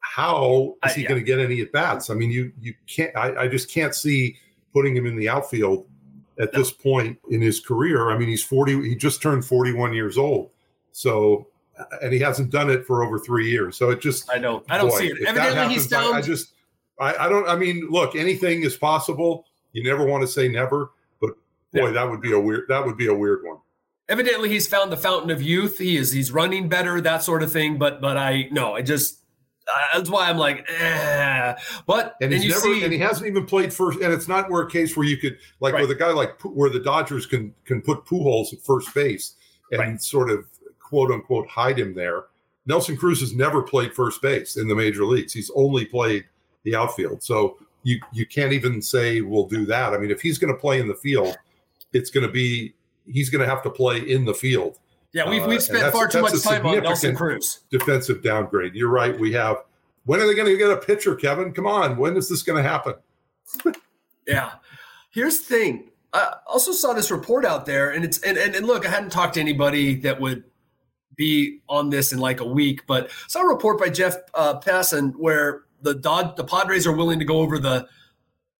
how 0.00 0.76
is 0.84 0.94
he 0.94 1.02
yeah. 1.02 1.08
going 1.08 1.20
to 1.20 1.24
get 1.24 1.38
any 1.38 1.60
at 1.60 1.72
bats? 1.72 2.10
I 2.10 2.14
mean, 2.14 2.30
you 2.30 2.52
you 2.60 2.74
can't. 2.86 3.14
I, 3.16 3.42
I, 3.42 3.48
just 3.48 3.70
can't 3.70 3.94
see 3.94 4.36
putting 4.72 4.96
him 4.96 5.06
in 5.06 5.16
the 5.16 5.28
outfield 5.28 5.86
at 6.40 6.52
no. 6.52 6.58
this 6.58 6.72
point 6.72 7.18
in 7.30 7.40
his 7.40 7.60
career. 7.60 8.10
I 8.10 8.18
mean, 8.18 8.28
he's 8.28 8.42
forty. 8.42 8.80
He 8.88 8.96
just 8.96 9.22
turned 9.22 9.44
forty-one 9.44 9.92
years 9.92 10.18
old. 10.18 10.50
So, 10.90 11.46
and 12.02 12.12
he 12.12 12.18
hasn't 12.18 12.50
done 12.50 12.70
it 12.70 12.84
for 12.84 13.04
over 13.04 13.18
three 13.18 13.48
years. 13.48 13.76
So 13.76 13.90
it 13.90 14.00
just. 14.00 14.28
I 14.32 14.38
know. 14.38 14.64
I 14.68 14.78
don't 14.78 14.90
boy, 14.90 14.98
see 14.98 15.06
it. 15.06 15.18
Evidently, 15.20 15.54
happens, 15.54 15.74
he's 15.74 15.86
down. 15.86 16.14
I, 16.14 16.18
I 16.18 16.22
just. 16.22 16.54
I, 16.98 17.14
I 17.26 17.28
don't. 17.28 17.48
I 17.48 17.54
mean, 17.54 17.86
look, 17.88 18.16
anything 18.16 18.64
is 18.64 18.76
possible. 18.76 19.46
You 19.72 19.84
never 19.84 20.04
want 20.04 20.22
to 20.22 20.26
say 20.26 20.48
never, 20.48 20.90
boy, 21.72 21.86
yeah. 21.86 21.90
that 21.92 22.10
would 22.10 22.20
be 22.20 22.32
a 22.32 22.40
weird. 22.40 22.64
That 22.68 22.84
would 22.84 22.96
be 22.96 23.06
a 23.06 23.14
weird 23.14 23.44
one 23.44 23.58
evidently 24.10 24.48
he's 24.48 24.66
found 24.66 24.92
the 24.92 24.96
fountain 24.96 25.30
of 25.30 25.40
youth. 25.40 25.78
He 25.78 25.96
is 25.96 26.12
he's 26.12 26.32
running 26.32 26.68
better, 26.68 27.00
that 27.00 27.22
sort 27.22 27.42
of 27.42 27.50
thing. 27.50 27.78
But 27.78 28.02
but 28.02 28.18
I 28.18 28.48
no, 28.50 28.74
I 28.74 28.82
just 28.82 29.20
uh, 29.72 29.98
that's 29.98 30.10
why 30.10 30.28
I'm 30.28 30.36
like, 30.36 30.68
eh. 30.68 31.54
but 31.86 32.16
and 32.20 32.32
he's 32.32 32.48
never 32.48 32.60
see, 32.60 32.84
and 32.84 32.92
he 32.92 32.98
hasn't 32.98 33.26
even 33.26 33.46
played 33.46 33.72
first. 33.72 34.00
And 34.00 34.12
it's 34.12 34.28
not 34.28 34.50
where 34.50 34.62
a 34.62 34.70
case 34.70 34.96
where 34.96 35.06
you 35.06 35.16
could 35.16 35.38
like 35.60 35.74
right. 35.74 35.82
with 35.82 35.90
a 35.92 35.94
guy 35.94 36.10
like 36.10 36.38
where 36.42 36.68
the 36.68 36.80
Dodgers 36.80 37.24
can 37.24 37.54
can 37.64 37.80
put 37.80 38.04
Pujols 38.04 38.52
at 38.52 38.60
first 38.60 38.92
base 38.94 39.36
and 39.70 39.80
right. 39.80 40.02
sort 40.02 40.30
of 40.30 40.44
quote 40.78 41.10
unquote 41.10 41.48
hide 41.48 41.78
him 41.78 41.94
there. 41.94 42.24
Nelson 42.66 42.96
Cruz 42.96 43.20
has 43.20 43.34
never 43.34 43.62
played 43.62 43.94
first 43.94 44.20
base 44.20 44.56
in 44.56 44.68
the 44.68 44.74
major 44.74 45.04
leagues. 45.04 45.32
He's 45.32 45.50
only 45.54 45.86
played 45.86 46.24
the 46.64 46.74
outfield. 46.74 47.22
So 47.22 47.58
you 47.84 48.00
you 48.12 48.26
can't 48.26 48.52
even 48.52 48.82
say 48.82 49.20
we'll 49.20 49.46
do 49.46 49.64
that. 49.66 49.94
I 49.94 49.98
mean, 49.98 50.10
if 50.10 50.20
he's 50.20 50.38
going 50.38 50.52
to 50.52 50.60
play 50.60 50.80
in 50.80 50.88
the 50.88 50.94
field, 50.94 51.36
it's 51.92 52.10
going 52.10 52.26
to 52.26 52.32
be 52.32 52.74
he's 53.06 53.30
going 53.30 53.42
to 53.42 53.48
have 53.48 53.62
to 53.62 53.70
play 53.70 53.98
in 53.98 54.24
the 54.24 54.34
field. 54.34 54.78
Yeah, 55.12 55.28
we've, 55.28 55.44
we've 55.46 55.58
uh, 55.58 55.62
spent 55.62 55.92
far 55.92 56.08
too 56.08 56.22
much 56.22 56.40
time 56.42 56.64
on 56.64 56.82
Nelson 56.82 57.16
Cruz. 57.16 57.60
Defensive 57.70 58.22
downgrade. 58.22 58.74
You're 58.74 58.90
right. 58.90 59.18
We 59.18 59.32
have. 59.32 59.56
When 60.04 60.20
are 60.20 60.26
they 60.26 60.34
going 60.34 60.48
to 60.48 60.56
get 60.56 60.70
a 60.70 60.76
pitcher, 60.76 61.14
Kevin? 61.14 61.52
Come 61.52 61.66
on. 61.66 61.96
When 61.96 62.16
is 62.16 62.28
this 62.28 62.42
going 62.42 62.62
to 62.62 62.68
happen? 62.68 62.94
yeah. 64.26 64.52
Here's 65.10 65.40
the 65.40 65.44
thing. 65.44 65.90
I 66.12 66.36
also 66.46 66.72
saw 66.72 66.92
this 66.92 67.10
report 67.10 67.44
out 67.44 67.66
there, 67.66 67.90
and 67.90 68.04
it's 68.04 68.18
and, 68.22 68.36
and, 68.38 68.54
and 68.54 68.66
look, 68.66 68.86
I 68.86 68.90
hadn't 68.90 69.10
talked 69.10 69.34
to 69.34 69.40
anybody 69.40 69.96
that 69.96 70.20
would 70.20 70.44
be 71.16 71.60
on 71.68 71.90
this 71.90 72.12
in 72.12 72.18
like 72.18 72.40
a 72.40 72.46
week, 72.46 72.86
but 72.86 73.10
saw 73.28 73.42
a 73.42 73.48
report 73.48 73.78
by 73.78 73.90
Jeff 73.90 74.16
uh, 74.34 74.58
Passan 74.60 75.12
where 75.16 75.62
the 75.82 75.94
Dod- 75.94 76.36
the 76.36 76.44
Padres 76.44 76.86
are 76.86 76.96
willing 76.96 77.18
to 77.18 77.24
go 77.24 77.38
over 77.38 77.58
the 77.58 77.86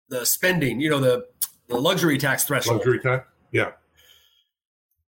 the 0.09 0.27
spending, 0.27 0.81
you 0.81 0.91
know, 0.91 1.01
the 1.01 1.27
the 1.71 1.81
luxury 1.81 2.19
tax 2.19 2.45
threshold. 2.45 2.79
Luxury 2.79 3.01
tax, 3.01 3.27
yeah 3.53 3.73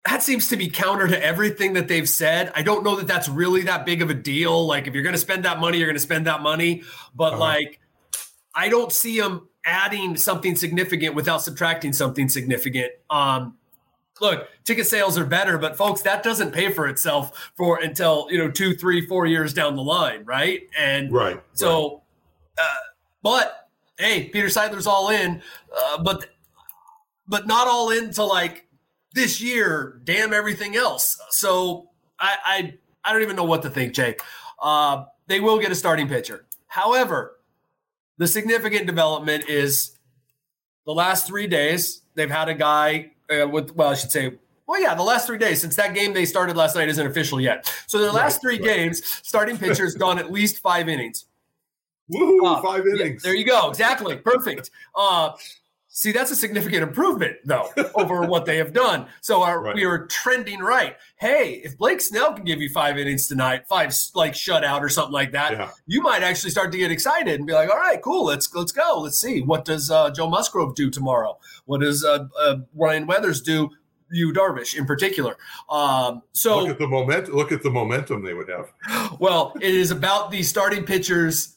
that 0.04 0.22
seems 0.22 0.48
to 0.48 0.56
be 0.56 0.68
counter 0.68 1.06
to 1.06 1.24
everything 1.24 1.74
that 1.74 1.86
they've 1.86 2.08
said. 2.08 2.50
I 2.56 2.62
don't 2.62 2.82
know 2.82 2.96
that 2.96 3.06
that's 3.06 3.28
really 3.28 3.62
that 3.62 3.86
big 3.86 4.02
of 4.02 4.10
a 4.10 4.14
deal. 4.14 4.66
Like, 4.66 4.88
if 4.88 4.94
you're 4.94 5.02
going 5.04 5.14
to 5.14 5.20
spend 5.20 5.44
that 5.44 5.60
money, 5.60 5.78
you're 5.78 5.86
going 5.86 5.96
to 5.96 6.00
spend 6.00 6.26
that 6.26 6.42
money. 6.42 6.82
But 7.14 7.34
uh-huh. 7.34 7.40
like, 7.40 7.80
I 8.54 8.68
don't 8.68 8.90
see 8.90 9.20
them 9.20 9.48
adding 9.64 10.16
something 10.16 10.56
significant 10.56 11.14
without 11.14 11.42
subtracting 11.42 11.92
something 11.92 12.28
significant. 12.28 12.90
Um, 13.10 13.56
look, 14.20 14.48
ticket 14.64 14.88
sales 14.88 15.16
are 15.16 15.24
better, 15.24 15.56
but 15.56 15.76
folks, 15.76 16.02
that 16.02 16.24
doesn't 16.24 16.50
pay 16.50 16.72
for 16.72 16.88
itself 16.88 17.52
for 17.56 17.78
until 17.78 18.26
you 18.28 18.38
know 18.38 18.50
two, 18.50 18.74
three, 18.74 19.06
four 19.06 19.26
years 19.26 19.54
down 19.54 19.76
the 19.76 19.82
line, 19.82 20.24
right? 20.24 20.62
And 20.76 21.12
right. 21.12 21.40
So, 21.52 22.02
right. 22.58 22.64
Uh, 22.64 22.76
but 23.22 23.68
hey, 23.98 24.24
Peter 24.30 24.48
Seidler's 24.48 24.88
all 24.88 25.10
in, 25.10 25.40
uh, 25.76 26.02
but 26.02 26.26
but 27.32 27.46
not 27.46 27.66
all 27.66 27.90
into 27.90 28.22
like 28.22 28.66
this 29.14 29.40
year, 29.40 30.02
damn 30.04 30.34
everything 30.34 30.76
else. 30.76 31.18
So 31.30 31.88
I 32.20 32.36
I, 32.44 32.74
I 33.02 33.12
don't 33.12 33.22
even 33.22 33.36
know 33.36 33.44
what 33.44 33.62
to 33.62 33.70
think, 33.70 33.94
Jake. 33.94 34.20
Uh, 34.62 35.06
they 35.28 35.40
will 35.40 35.58
get 35.58 35.72
a 35.72 35.74
starting 35.74 36.08
pitcher. 36.08 36.44
However, 36.66 37.38
the 38.18 38.26
significant 38.26 38.86
development 38.86 39.48
is 39.48 39.96
the 40.84 40.92
last 40.92 41.26
three 41.26 41.46
days 41.46 42.02
they've 42.14 42.30
had 42.30 42.50
a 42.50 42.54
guy 42.54 43.12
uh, 43.30 43.48
with 43.48 43.74
well, 43.74 43.88
I 43.88 43.94
should 43.94 44.12
say. 44.12 44.38
Well, 44.66 44.80
yeah, 44.80 44.94
the 44.94 45.02
last 45.02 45.26
three 45.26 45.38
days 45.38 45.62
since 45.62 45.74
that 45.76 45.94
game 45.94 46.12
they 46.12 46.26
started 46.26 46.54
last 46.54 46.76
night 46.76 46.90
isn't 46.90 47.06
official 47.06 47.40
yet. 47.40 47.74
So 47.86 47.96
the 47.98 48.12
last 48.12 48.42
three 48.42 48.58
right. 48.58 48.76
games, 48.76 49.02
starting 49.22 49.56
pitcher's 49.56 49.94
gone 49.94 50.18
at 50.18 50.30
least 50.30 50.58
five 50.58 50.86
innings. 50.90 51.24
Woohoo! 52.12 52.46
Uh, 52.46 52.60
five 52.60 52.86
innings. 52.86 53.24
Yeah, 53.24 53.30
there 53.30 53.34
you 53.34 53.46
go. 53.46 53.70
Exactly. 53.70 54.16
Perfect. 54.16 54.70
Uh, 54.94 55.32
See, 55.94 56.10
that's 56.10 56.30
a 56.30 56.36
significant 56.36 56.82
improvement, 56.82 57.36
though, 57.44 57.68
over 57.94 58.22
what 58.22 58.46
they 58.46 58.56
have 58.56 58.72
done. 58.72 59.06
So 59.20 59.42
our, 59.42 59.62
right. 59.62 59.74
we 59.74 59.84
are 59.84 60.06
trending 60.06 60.60
right. 60.60 60.96
Hey, 61.16 61.60
if 61.62 61.76
Blake 61.76 62.00
Snell 62.00 62.32
can 62.32 62.46
give 62.46 62.62
you 62.62 62.70
five 62.70 62.96
innings 62.96 63.26
tonight, 63.26 63.68
five 63.68 63.94
like 64.14 64.32
shutout 64.32 64.80
or 64.80 64.88
something 64.88 65.12
like 65.12 65.32
that, 65.32 65.52
yeah. 65.52 65.70
you 65.86 66.00
might 66.00 66.22
actually 66.22 66.48
start 66.48 66.72
to 66.72 66.78
get 66.78 66.90
excited 66.90 67.34
and 67.34 67.46
be 67.46 67.52
like, 67.52 67.68
"All 67.68 67.76
right, 67.76 68.00
cool, 68.00 68.24
let's 68.24 68.52
let's 68.54 68.72
go. 68.72 69.00
Let's 69.00 69.20
see 69.20 69.42
what 69.42 69.66
does 69.66 69.90
uh, 69.90 70.10
Joe 70.10 70.30
Musgrove 70.30 70.74
do 70.74 70.88
tomorrow? 70.88 71.38
What 71.66 71.82
does 71.82 72.02
uh, 72.02 72.24
uh, 72.40 72.56
Ryan 72.74 73.06
Weathers 73.06 73.42
do? 73.42 73.68
Yu 74.10 74.32
Darvish 74.32 74.76
in 74.76 74.84
particular. 74.86 75.36
Um, 75.70 76.22
so 76.32 76.60
look 76.60 76.70
at 76.70 76.78
the 76.78 76.88
momentum. 76.88 77.34
Look 77.34 77.52
at 77.52 77.62
the 77.62 77.70
momentum 77.70 78.22
they 78.22 78.34
would 78.34 78.48
have. 78.48 78.72
Well, 79.18 79.52
it 79.60 79.74
is 79.74 79.90
about 79.90 80.30
the 80.30 80.42
starting 80.42 80.84
pitchers 80.84 81.56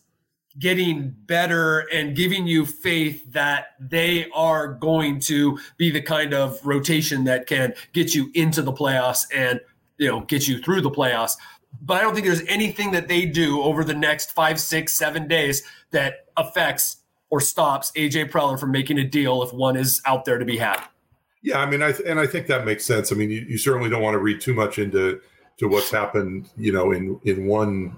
getting 0.57 1.15
better 1.25 1.79
and 1.93 2.15
giving 2.15 2.47
you 2.47 2.65
faith 2.65 3.31
that 3.33 3.67
they 3.79 4.29
are 4.33 4.73
going 4.73 5.19
to 5.19 5.59
be 5.77 5.91
the 5.91 6.01
kind 6.01 6.33
of 6.33 6.59
rotation 6.65 7.25
that 7.25 7.47
can 7.47 7.73
get 7.93 8.15
you 8.15 8.31
into 8.33 8.61
the 8.61 8.71
playoffs 8.71 9.25
and 9.33 9.59
you 9.97 10.07
know 10.07 10.21
get 10.21 10.47
you 10.47 10.59
through 10.59 10.81
the 10.81 10.91
playoffs. 10.91 11.33
But 11.81 11.97
I 11.97 12.01
don't 12.01 12.13
think 12.13 12.25
there's 12.25 12.45
anything 12.47 12.91
that 12.91 13.07
they 13.07 13.25
do 13.25 13.61
over 13.61 13.83
the 13.83 13.93
next 13.93 14.31
five, 14.31 14.59
six, 14.59 14.93
seven 14.93 15.27
days 15.27 15.61
that 15.91 16.27
affects 16.37 16.97
or 17.29 17.41
stops 17.41 17.91
AJ 17.97 18.31
Preller 18.31 18.57
from 18.57 18.71
making 18.71 18.97
a 18.97 19.03
deal 19.03 19.43
if 19.43 19.51
one 19.51 19.75
is 19.75 20.01
out 20.05 20.23
there 20.25 20.37
to 20.37 20.45
be 20.45 20.57
had. 20.57 20.81
Yeah, 21.41 21.59
I 21.59 21.65
mean, 21.65 21.83
I 21.83 21.91
th- 21.91 22.07
and 22.07 22.19
I 22.19 22.27
think 22.27 22.47
that 22.47 22.65
makes 22.65 22.85
sense. 22.85 23.11
I 23.11 23.15
mean, 23.15 23.29
you, 23.29 23.45
you 23.47 23.57
certainly 23.57 23.89
don't 23.89 24.01
want 24.01 24.15
to 24.15 24.19
read 24.19 24.41
too 24.41 24.53
much 24.53 24.79
into 24.79 25.19
to 25.57 25.67
what's 25.67 25.91
happened, 25.91 26.49
you 26.57 26.71
know, 26.71 26.91
in 26.91 27.19
in 27.23 27.45
one 27.45 27.97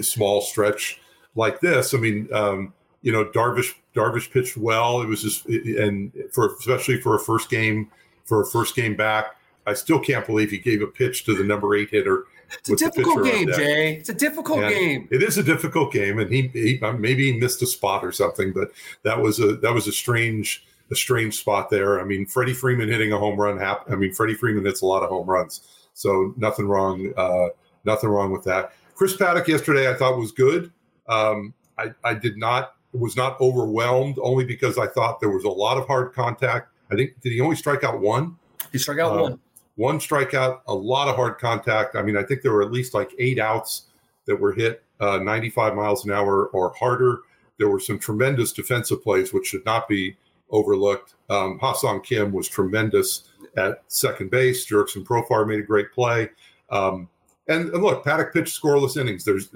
small 0.00 0.40
stretch 0.40 1.00
like 1.38 1.60
this. 1.60 1.94
I 1.94 1.98
mean, 1.98 2.28
um, 2.32 2.74
you 3.00 3.12
know, 3.12 3.24
Darvish 3.24 3.74
Darvish 3.94 4.30
pitched 4.30 4.56
well. 4.56 5.00
It 5.00 5.06
was 5.06 5.22
just 5.22 5.46
and 5.46 6.12
for 6.32 6.54
especially 6.56 7.00
for 7.00 7.14
a 7.14 7.20
first 7.20 7.48
game 7.48 7.90
for 8.24 8.42
a 8.42 8.46
first 8.46 8.74
game 8.74 8.96
back. 8.96 9.36
I 9.66 9.74
still 9.74 10.00
can't 10.00 10.26
believe 10.26 10.50
he 10.50 10.58
gave 10.58 10.82
a 10.82 10.86
pitch 10.86 11.24
to 11.24 11.34
the 11.34 11.44
number 11.44 11.74
eight 11.76 11.90
hitter. 11.90 12.24
It's 12.50 12.70
a 12.70 12.76
difficult 12.76 13.24
game, 13.24 13.48
Jay. 13.52 13.96
It's 13.96 14.08
a 14.08 14.14
difficult 14.14 14.60
and 14.60 14.74
game. 14.74 15.08
It 15.10 15.22
is 15.22 15.36
a 15.36 15.42
difficult 15.42 15.92
game, 15.92 16.18
and 16.18 16.32
he, 16.32 16.48
he 16.48 16.80
maybe 16.98 17.32
he 17.32 17.38
missed 17.38 17.60
a 17.62 17.66
spot 17.66 18.04
or 18.04 18.10
something, 18.10 18.52
but 18.52 18.72
that 19.02 19.20
was 19.20 19.38
a 19.38 19.56
that 19.56 19.72
was 19.72 19.86
a 19.86 19.92
strange 19.92 20.66
a 20.90 20.96
strange 20.96 21.38
spot 21.38 21.68
there. 21.68 22.00
I 22.00 22.04
mean, 22.04 22.26
Freddie 22.26 22.54
Freeman 22.54 22.88
hitting 22.88 23.12
a 23.12 23.18
home 23.18 23.38
run. 23.38 23.58
Hap- 23.58 23.90
I 23.90 23.96
mean, 23.96 24.12
Freddie 24.12 24.34
Freeman 24.34 24.64
hits 24.64 24.80
a 24.80 24.86
lot 24.86 25.02
of 25.02 25.10
home 25.10 25.28
runs, 25.28 25.60
so 25.92 26.34
nothing 26.38 26.66
wrong. 26.66 27.12
Uh, 27.16 27.48
nothing 27.84 28.08
wrong 28.08 28.32
with 28.32 28.44
that. 28.44 28.72
Chris 28.94 29.14
Paddack 29.14 29.46
yesterday, 29.46 29.90
I 29.90 29.94
thought 29.94 30.16
was 30.16 30.32
good. 30.32 30.72
Um, 31.08 31.54
I, 31.78 31.92
I 32.04 32.14
did 32.14 32.36
not 32.36 32.74
was 32.92 33.16
not 33.16 33.40
overwhelmed 33.40 34.18
only 34.22 34.44
because 34.44 34.78
I 34.78 34.86
thought 34.86 35.20
there 35.20 35.30
was 35.30 35.44
a 35.44 35.50
lot 35.50 35.76
of 35.76 35.86
hard 35.86 36.12
contact. 36.12 36.72
I 36.90 36.96
think 36.96 37.20
did 37.20 37.32
he 37.32 37.40
only 37.40 37.56
strike 37.56 37.84
out 37.84 38.00
one? 38.00 38.36
He 38.72 38.78
struck 38.78 38.98
out 38.98 39.18
uh, 39.18 39.22
one. 39.22 39.40
One 39.76 40.00
strikeout, 40.00 40.62
a 40.66 40.74
lot 40.74 41.06
of 41.06 41.14
hard 41.14 41.38
contact. 41.38 41.94
I 41.94 42.02
mean, 42.02 42.16
I 42.16 42.24
think 42.24 42.42
there 42.42 42.52
were 42.52 42.62
at 42.62 42.72
least 42.72 42.94
like 42.94 43.12
eight 43.20 43.38
outs 43.38 43.84
that 44.26 44.34
were 44.34 44.52
hit 44.52 44.82
uh, 44.98 45.18
95 45.18 45.76
miles 45.76 46.04
an 46.04 46.10
hour 46.10 46.46
or 46.46 46.74
harder. 46.74 47.20
There 47.58 47.68
were 47.68 47.78
some 47.78 47.96
tremendous 47.96 48.52
defensive 48.52 49.04
plays, 49.04 49.32
which 49.32 49.46
should 49.46 49.64
not 49.64 49.86
be 49.86 50.16
overlooked. 50.50 51.14
Um, 51.30 51.60
Ha-Seong 51.60 52.02
Kim 52.02 52.32
was 52.32 52.48
tremendous 52.48 53.28
at 53.56 53.82
second 53.86 54.32
base. 54.32 54.68
Jurickson 54.68 55.04
Profar 55.04 55.46
made 55.46 55.60
a 55.60 55.62
great 55.62 55.92
play. 55.92 56.30
Um, 56.70 57.08
and, 57.46 57.68
and, 57.70 57.80
look, 57.80 58.04
Paddack 58.04 58.32
pitched 58.32 58.60
scoreless 58.60 58.96
innings. 58.96 59.24
There's 59.24 59.48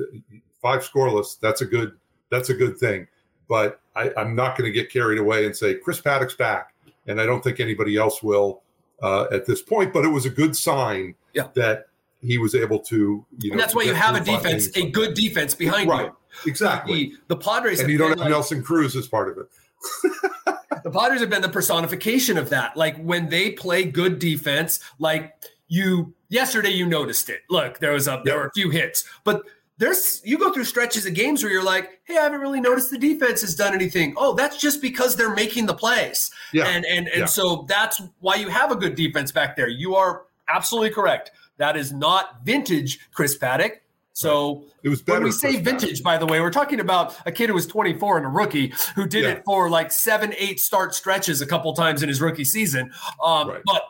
five 0.63 0.81
scoreless. 0.81 1.39
That's 1.39 1.61
a 1.61 1.67
good. 1.67 1.93
That's 2.31 2.49
a 2.49 2.55
good 2.55 2.79
thing. 2.79 3.09
But 3.49 3.81
I, 3.95 4.11
am 4.17 4.35
not 4.35 4.57
going 4.57 4.73
to 4.73 4.73
get 4.73 4.91
carried 4.91 5.19
away 5.19 5.45
and 5.45 5.55
say 5.55 5.75
Chris 5.75 6.01
Paddack's 6.01 6.35
back, 6.35 6.73
and 7.07 7.21
I 7.21 7.27
don't 7.27 7.45
think 7.45 7.61
anybody 7.61 7.97
else 7.97 8.23
will 8.23 8.63
uh, 9.03 9.27
at 9.31 9.45
this 9.45 9.61
point. 9.61 9.93
But 9.93 10.05
it 10.05 10.09
was 10.09 10.25
a 10.25 10.31
good 10.31 10.57
sign 10.57 11.15
yeah. 11.35 11.49
that 11.55 11.89
he 12.23 12.39
was 12.39 12.55
able 12.55 12.79
to. 12.79 13.27
You 13.39 13.51
know, 13.51 13.53
and 13.53 13.61
that's 13.61 13.75
why 13.75 13.83
you 13.83 13.93
have 13.93 14.15
a 14.15 14.21
defense, 14.21 14.75
a 14.77 14.91
good 14.91 15.15
defense 15.15 15.55
behind 15.55 15.91
right. 15.91 16.07
you. 16.07 16.17
Exactly. 16.47 17.11
The, 17.29 17.35
the 17.35 17.37
Padres, 17.37 17.81
and 17.81 17.91
you 17.91 17.99
don't 17.99 18.11
have 18.11 18.19
like, 18.19 18.31
Nelson 18.31 18.63
Cruz 18.63 18.97
as 18.97 19.07
part 19.07 19.29
of 19.29 19.39
it. 19.39 19.49
the 20.85 20.91
Padres 20.91 21.21
have 21.21 21.31
been 21.31 21.43
the 21.43 21.49
personification 21.49 22.39
of 22.39 22.49
that. 22.51 22.77
Like 22.77 22.97
when 22.97 23.29
they 23.29 23.51
play 23.51 23.85
good 23.85 24.19
defense, 24.19 24.81
like 24.99 25.35
you 25.69 26.15
yesterday, 26.29 26.71
you 26.71 26.87
noticed 26.87 27.29
it. 27.29 27.41
Look, 27.51 27.79
there 27.81 27.93
was 27.93 28.09
a 28.09 28.23
there 28.25 28.39
were 28.39 28.47
a 28.47 28.53
few 28.53 28.71
hits, 28.71 29.05
but 29.25 29.43
there's 29.83 30.23
you 30.25 30.39
go 30.39 30.53
through 30.53 30.63
stretches 30.63 31.07
of 31.07 31.15
games 31.15 31.43
where 31.43 31.53
you're 31.53 31.65
like, 31.65 32.01
hey, 32.05 32.17
I 32.17 32.23
haven't 32.23 32.41
really 32.41 32.61
noticed 32.61 32.93
the 32.93 32.99
defense 32.99 33.41
has 33.41 33.57
done 33.57 33.75
anything. 33.75 34.15
Oh, 34.17 34.33
that's 34.33 34.57
just 34.57 34.81
because 34.81 35.17
they're 35.17 35.35
making 35.35 35.67
the 35.67 35.75
plays. 35.75 36.31
Yeah. 36.53 36.69
And 36.69 36.87
and 36.87 37.09
and 37.09 37.21
yeah. 37.21 37.25
so 37.25 37.67
that's 37.69 38.01
why 38.21 38.37
you 38.37 38.49
have 38.49 38.71
a 38.71 38.77
good 38.77 38.95
defense 38.95 39.33
back 39.33 39.57
there. 39.57 39.69
You 39.69 39.97
are 39.97 40.23
absolutely 40.49 40.91
correct. 40.91 41.33
That 41.57 41.77
is 41.77 41.93
not 41.93 42.45
vintage 42.45 43.01
Chris 43.13 43.37
Paddack. 43.37 43.79
So 44.13 44.67
it 44.85 44.89
was 44.89 45.03
better. 45.03 45.19
When 45.19 45.25
we 45.25 45.33
say 45.33 45.61
vintage, 45.61 46.01
Paddack. 46.01 46.05
by 46.05 46.19
the 46.19 46.27
way, 46.27 46.41
we're 46.41 46.51
talking 46.51 46.79
about 46.79 47.17
a 47.27 47.33
kid 47.33 47.49
who 47.49 47.55
was 47.55 47.67
24 47.67 48.19
and 48.19 48.27
a 48.27 48.29
rookie 48.29 48.73
who 48.95 49.09
did 49.09 49.25
yeah. 49.25 49.31
it 49.31 49.45
for 49.45 49.69
like 49.69 49.91
seven, 49.91 50.33
eight 50.39 50.61
start 50.61 50.95
stretches 50.95 51.41
a 51.41 51.47
couple 51.47 51.73
times 51.73 52.05
in 52.05 52.09
his 52.09 52.21
rookie 52.21 52.45
season. 52.45 52.93
Um, 53.21 53.49
right. 53.49 53.63
But 53.65 53.83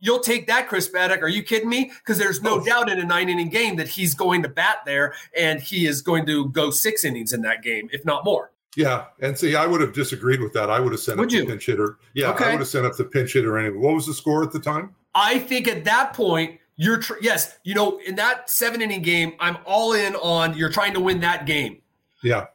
you'll 0.00 0.20
take 0.20 0.46
that, 0.48 0.68
Chris 0.68 0.88
Paddack. 0.88 1.22
Are 1.22 1.28
you 1.28 1.42
kidding 1.42 1.68
me? 1.68 1.92
Because 1.98 2.18
there's 2.18 2.42
no 2.42 2.60
oh. 2.60 2.64
doubt 2.64 2.90
in 2.90 2.98
a 2.98 3.04
nine 3.04 3.28
inning 3.28 3.50
game 3.50 3.76
that 3.76 3.88
he's 3.88 4.14
going 4.14 4.42
to 4.42 4.48
bat 4.48 4.78
there 4.84 5.14
and 5.36 5.60
he 5.60 5.86
is 5.86 6.02
going 6.02 6.26
to 6.26 6.48
go 6.48 6.70
six 6.70 7.04
innings 7.04 7.32
in 7.32 7.42
that 7.42 7.62
game, 7.62 7.88
if 7.92 8.04
not 8.04 8.24
more. 8.24 8.52
Yeah, 8.76 9.06
and 9.20 9.36
see, 9.36 9.56
I 9.56 9.66
would 9.66 9.80
have 9.80 9.92
disagreed 9.92 10.40
with 10.40 10.52
that. 10.52 10.70
I 10.70 10.78
would 10.78 10.92
have 10.92 11.00
sent 11.00 11.18
would 11.18 11.28
up 11.28 11.32
you? 11.32 11.40
the 11.40 11.46
pinch 11.46 11.66
hitter. 11.66 11.98
Yeah, 12.14 12.30
okay. 12.30 12.44
I 12.44 12.50
would 12.52 12.60
have 12.60 12.68
sent 12.68 12.86
up 12.86 12.96
the 12.96 13.04
pinch 13.04 13.32
hitter 13.32 13.58
anyway. 13.58 13.76
What 13.76 13.94
was 13.94 14.06
the 14.06 14.14
score 14.14 14.44
at 14.44 14.52
the 14.52 14.60
time? 14.60 14.94
I 15.14 15.40
think 15.40 15.66
at 15.66 15.84
that 15.84 16.14
point, 16.14 16.60
you're 16.76 16.98
tr- 16.98 17.18
yes, 17.20 17.58
you 17.64 17.74
know, 17.74 17.98
in 18.06 18.14
that 18.14 18.48
seven 18.48 18.80
inning 18.80 19.02
game, 19.02 19.34
I'm 19.40 19.58
all 19.66 19.92
in 19.92 20.14
on 20.16 20.56
you're 20.56 20.70
trying 20.70 20.94
to 20.94 21.00
win 21.00 21.20
that 21.20 21.46
game. 21.46 21.82
Yeah. 22.22 22.46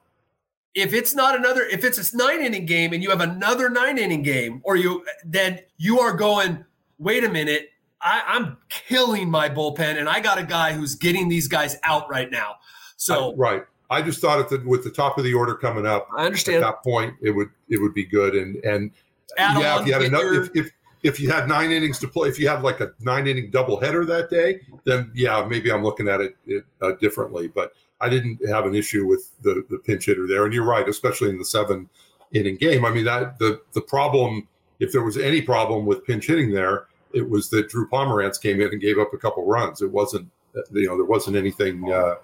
If 0.74 0.94
it's 0.94 1.14
not 1.14 1.36
another, 1.36 1.64
if 1.64 1.84
it's 1.84 2.14
a 2.14 2.18
nine 2.18 2.42
inning 2.42 2.66
game 2.66 2.94
and 2.94 3.04
you 3.04 3.10
have 3.10 3.22
another 3.22 3.70
nine 3.70 3.98
inning 3.98 4.24
game, 4.24 4.62
or 4.64 4.78
you 4.78 5.06
then 5.24 5.60
you 5.78 6.00
are 6.00 6.14
going, 6.14 6.66
wait 6.98 7.24
a 7.24 7.30
minute, 7.30 7.70
I, 8.02 8.24
I'm 8.28 8.58
killing 8.70 9.30
my 9.30 9.50
bullpen, 9.50 9.98
and 9.98 10.08
I 10.08 10.20
got 10.20 10.38
a 10.38 10.44
guy 10.44 10.74
who's 10.74 10.96
getting 10.96 11.30
these 11.30 11.48
guys 11.48 11.78
out 11.84 12.10
right 12.10 12.30
now. 12.30 12.56
So 12.98 13.32
I, 13.32 13.36
right. 13.36 13.64
I 13.90 14.02
just 14.02 14.20
thought 14.20 14.50
that 14.50 14.66
with 14.66 14.84
the 14.84 14.90
top 14.90 15.18
of 15.18 15.24
the 15.24 15.34
order 15.34 15.56
coming 15.56 15.86
up, 15.86 16.08
I 16.18 16.26
understand 16.26 16.64
at 16.64 16.68
that 16.68 16.84
point 16.84 17.16
it 17.22 17.32
would 17.32 17.50
it 17.70 17.80
would 17.82 17.94
be 17.94 18.04
good 18.04 18.34
and 18.34 18.56
and 18.66 18.92
Add 19.38 19.60
yeah, 19.60 19.80
if 19.80 19.88
you 19.88 19.94
had 19.94 20.02
another 20.04 20.44
if, 20.44 20.50
if 20.56 20.72
if 21.04 21.20
you 21.20 21.30
had 21.30 21.48
nine 21.48 21.72
innings 21.72 22.00
to 22.00 22.08
play, 22.08 22.30
if 22.30 22.40
you 22.40 22.48
had 22.48 22.64
like 22.64 22.80
a 22.80 22.92
nine 23.00 23.28
inning 23.28 23.52
double 23.52 23.80
header 23.80 24.06
that 24.06 24.30
day, 24.30 24.62
then 24.86 25.12
yeah, 25.14 25.46
maybe 25.48 25.72
I'm 25.72 25.84
looking 25.84 26.08
at 26.08 26.22
it, 26.22 26.36
it 26.48 26.66
uh, 26.82 26.94
differently. 26.94 27.48
But 27.48 27.74
I 28.02 28.10
didn't 28.10 28.40
have 28.48 28.66
an 28.66 28.76
issue 28.76 29.06
with 29.06 29.32
the 29.42 29.66
the 29.70 29.78
pinch 29.78 30.06
hitter 30.06 30.28
there, 30.28 30.46
and 30.46 30.54
you're 30.54 30.66
right, 30.66 30.88
especially 30.88 31.30
in 31.30 31.38
the 31.38 31.46
seven 31.46 31.90
inning 32.34 32.56
game. 32.56 32.86
I 32.86 32.92
mean 32.92 33.06
that 33.06 33.40
the 33.40 33.62
the 33.74 33.82
problem, 33.82 34.48
if 34.80 34.92
there 34.92 35.04
was 35.04 35.18
any 35.18 35.42
problem 35.42 35.86
with 35.86 36.06
pinch 36.06 36.28
hitting 36.28 36.52
there, 36.52 36.88
it 37.14 37.28
was 37.30 37.50
that 37.50 37.70
Drew 37.70 37.88
Pomeranz 37.88 38.42
came 38.42 38.60
in 38.62 38.68
and 38.70 38.82
gave 38.82 38.98
up 39.00 39.14
a 39.14 39.18
couple 39.18 39.46
runs. 39.46 39.82
It 39.82 39.92
wasn't 39.92 40.30
you 40.72 40.88
know 40.88 40.96
there 40.98 41.06
wasn't 41.06 41.36
anything. 41.38 41.92
Uh, 41.92 42.16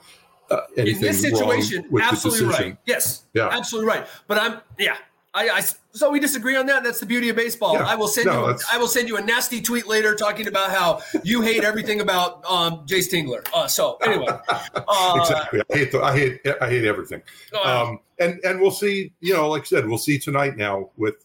uh, 0.50 0.62
anything 0.76 0.96
in 0.98 1.02
this 1.08 1.22
situation, 1.22 1.88
absolutely 2.02 2.46
right. 2.48 2.78
Yes, 2.86 3.24
Yeah. 3.34 3.48
absolutely 3.52 3.88
right. 3.88 4.06
But 4.28 4.38
I'm 4.38 4.60
yeah. 4.78 4.98
I, 5.34 5.48
I 5.48 5.62
so 5.94 6.12
we 6.12 6.20
disagree 6.20 6.58
on 6.58 6.66
that. 6.66 6.84
That's 6.84 7.00
the 7.00 7.06
beauty 7.06 7.30
of 7.30 7.38
baseball. 7.38 7.76
Yeah. 7.76 7.86
I 7.88 7.96
will 7.96 8.10
send 8.10 8.26
No, 8.28 8.42
you. 8.42 8.48
that's- 8.48 8.66
I 8.70 8.78
will 8.78 8.90
send 8.90 9.08
you 9.08 9.16
a 9.16 9.22
nasty 9.22 9.62
tweet 9.62 9.88
later 9.88 10.14
talking 10.14 10.48
about 10.48 10.72
how 10.72 11.00
you 11.24 11.40
hate 11.42 11.64
everything 11.64 12.02
about 12.02 12.44
um, 12.52 12.86
Jayce 12.86 13.10
Tingler. 13.10 13.48
Uh, 13.54 13.66
so 13.66 13.96
anyway, 14.04 14.28
uh, 14.50 15.18
exactly. 15.22 15.62
I 15.74 15.78
hate 15.78 15.92
the, 15.94 16.02
I 16.04 16.18
hate 16.18 16.42
I 16.62 16.70
hate 16.70 16.84
everything. 16.84 17.22
uh, 17.54 17.62
Um, 17.88 18.00
and 18.20 18.42
and 18.44 18.60
we'll 18.60 18.72
see. 18.72 19.14
You 19.22 19.36
know, 19.36 19.48
like 19.48 19.62
I 19.62 19.66
said, 19.66 19.88
we'll 19.88 19.98
see 19.98 20.20
tonight 20.20 20.58
now 20.58 20.90
with 20.98 21.16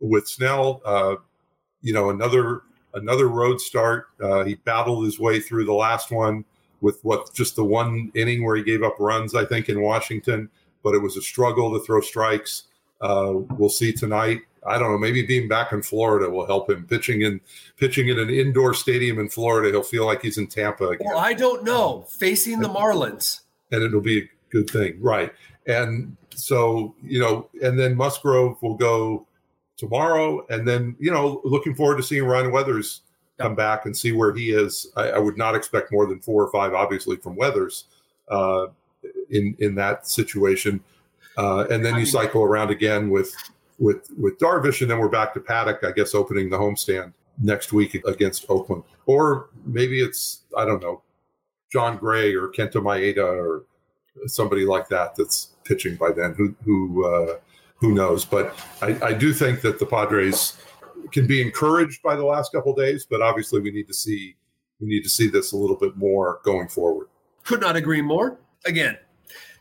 with 0.00 0.28
Snell. 0.28 0.80
Uh, 0.84 1.16
you 1.82 1.92
know, 1.92 2.10
another 2.10 2.62
another 2.94 3.28
road 3.28 3.60
start. 3.60 4.06
Uh, 4.20 4.44
he 4.44 4.54
battled 4.56 5.04
his 5.04 5.18
way 5.18 5.40
through 5.40 5.64
the 5.64 5.74
last 5.74 6.10
one 6.10 6.44
with 6.80 6.98
what 7.02 7.32
just 7.34 7.56
the 7.56 7.64
one 7.64 8.10
inning 8.14 8.44
where 8.44 8.56
he 8.56 8.62
gave 8.62 8.82
up 8.82 8.96
runs, 8.98 9.34
I 9.34 9.44
think, 9.44 9.68
in 9.68 9.80
Washington. 9.80 10.50
But 10.82 10.94
it 10.94 10.98
was 10.98 11.16
a 11.16 11.22
struggle 11.22 11.72
to 11.78 11.84
throw 11.84 12.00
strikes. 12.00 12.64
Uh, 13.00 13.34
we'll 13.58 13.68
see 13.68 13.92
tonight. 13.92 14.40
I 14.66 14.78
don't 14.78 14.90
know. 14.90 14.98
Maybe 14.98 15.24
being 15.24 15.48
back 15.48 15.72
in 15.72 15.82
Florida 15.82 16.28
will 16.28 16.46
help 16.46 16.68
him. 16.68 16.86
Pitching 16.86 17.22
in 17.22 17.40
pitching 17.76 18.08
in 18.08 18.18
an 18.18 18.30
indoor 18.30 18.74
stadium 18.74 19.18
in 19.18 19.28
Florida, 19.28 19.70
he'll 19.70 19.82
feel 19.82 20.06
like 20.06 20.22
he's 20.22 20.38
in 20.38 20.46
Tampa 20.46 20.88
again 20.88 21.06
well, 21.08 21.18
I 21.18 21.34
don't 21.34 21.64
know. 21.64 22.02
Facing 22.08 22.60
the 22.60 22.68
Marlins, 22.68 23.40
and 23.70 23.82
it'll 23.82 24.00
be 24.00 24.22
a 24.22 24.28
good 24.50 24.68
thing, 24.68 25.00
right? 25.00 25.32
And 25.66 26.16
so 26.34 26.94
you 27.02 27.20
know, 27.20 27.48
and 27.62 27.78
then 27.78 27.94
Musgrove 27.94 28.60
will 28.60 28.76
go 28.76 29.25
tomorrow, 29.76 30.46
and 30.48 30.66
then 30.66 30.96
you 30.98 31.10
know, 31.10 31.40
looking 31.44 31.74
forward 31.74 31.96
to 31.96 32.02
seeing 32.02 32.24
Ryan 32.24 32.52
Weathers 32.52 33.02
come 33.38 33.54
back 33.54 33.86
and 33.86 33.96
see 33.96 34.12
where 34.12 34.34
he 34.34 34.50
is. 34.50 34.90
I, 34.96 35.10
I 35.10 35.18
would 35.18 35.36
not 35.36 35.54
expect 35.54 35.92
more 35.92 36.06
than 36.06 36.20
four 36.20 36.42
or 36.42 36.50
five, 36.50 36.74
obviously, 36.74 37.16
from 37.16 37.36
Weathers 37.36 37.84
uh, 38.28 38.68
in 39.30 39.56
in 39.58 39.74
that 39.76 40.06
situation. 40.06 40.82
Uh, 41.36 41.66
and 41.70 41.84
then 41.84 41.98
you 41.98 42.06
cycle 42.06 42.42
around 42.42 42.70
again 42.70 43.10
with 43.10 43.34
with 43.78 44.10
with 44.18 44.38
Darvish, 44.38 44.80
and 44.80 44.90
then 44.90 44.98
we're 44.98 45.08
back 45.08 45.34
to 45.34 45.40
Paddack, 45.40 45.84
I 45.84 45.92
guess, 45.92 46.14
opening 46.14 46.48
the 46.48 46.56
homestand 46.56 47.12
next 47.42 47.72
week 47.72 47.94
against 48.06 48.46
Oakland, 48.48 48.82
or 49.04 49.50
maybe 49.64 50.00
it's 50.00 50.42
I 50.56 50.64
don't 50.64 50.82
know, 50.82 51.02
Jon 51.70 51.98
Gray 51.98 52.34
or 52.34 52.48
Kenta 52.48 52.82
Maeda 52.82 53.18
or 53.18 53.64
somebody 54.26 54.64
like 54.64 54.88
that 54.88 55.14
that's 55.14 55.50
pitching 55.64 55.96
by 55.96 56.12
then. 56.12 56.34
Who 56.34 56.54
who 56.64 57.04
uh, 57.04 57.36
who 57.76 57.92
knows? 57.92 58.24
But 58.24 58.58
I, 58.82 58.98
I 59.02 59.12
do 59.12 59.32
think 59.32 59.60
that 59.62 59.78
the 59.78 59.86
Padres 59.86 60.56
can 61.12 61.26
be 61.26 61.40
encouraged 61.40 62.02
by 62.02 62.16
the 62.16 62.24
last 62.24 62.52
couple 62.52 62.74
days, 62.74 63.06
but 63.08 63.22
obviously 63.22 63.60
we 63.60 63.70
need 63.70 63.86
to 63.88 63.94
see 63.94 64.36
we 64.80 64.88
need 64.88 65.02
to 65.02 65.08
see 65.08 65.28
this 65.28 65.52
a 65.52 65.56
little 65.56 65.76
bit 65.76 65.96
more 65.96 66.40
going 66.44 66.68
forward. 66.68 67.08
could 67.44 67.60
not 67.60 67.76
agree 67.76 68.02
more. 68.02 68.38
Again, 68.66 68.98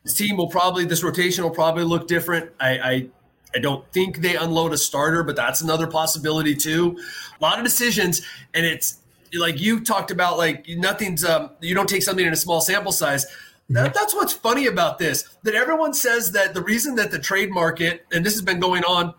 this 0.04 0.14
team 0.14 0.36
will 0.36 0.50
probably 0.50 0.86
this 0.86 1.04
rotation 1.04 1.44
will 1.44 1.52
probably 1.52 1.84
look 1.84 2.08
different. 2.08 2.52
I, 2.60 2.70
I 2.80 3.08
I 3.56 3.60
don't 3.60 3.90
think 3.94 4.18
they 4.18 4.36
unload 4.36 4.74
a 4.74 4.78
starter, 4.78 5.24
but 5.24 5.36
that's 5.36 5.62
another 5.62 5.88
possibility 5.88 6.56
too. 6.56 6.98
A 7.40 7.44
lot 7.44 7.58
of 7.58 7.64
decisions, 7.64 8.22
and 8.54 8.66
it's 8.66 9.00
like 9.34 9.62
you 9.62 9.80
talked 9.80 10.12
about, 10.12 10.38
like 10.38 10.68
nothing's 10.68 11.24
um, 11.24 11.52
you 11.62 11.74
don't 11.74 11.90
take 11.90 12.04
something 12.04 12.26
in 12.26 12.34
a 12.34 12.38
small 12.38 12.62
sample 12.62 12.92
size. 12.92 13.26
That, 13.70 13.96
that's 13.96 14.14
what's 14.14 14.34
funny 14.34 14.68
about 14.68 15.00
this. 15.00 15.24
That 15.44 15.56
everyone 15.56 15.94
says 15.94 16.32
that 16.34 16.54
the 16.54 16.62
reason 16.62 16.96
that 16.96 17.10
the 17.10 17.18
trade 17.18 17.50
market, 17.52 18.06
and 18.12 18.24
this 18.26 18.34
has 18.34 18.44
been 18.44 18.60
going 18.60 18.84
on, 18.84 19.16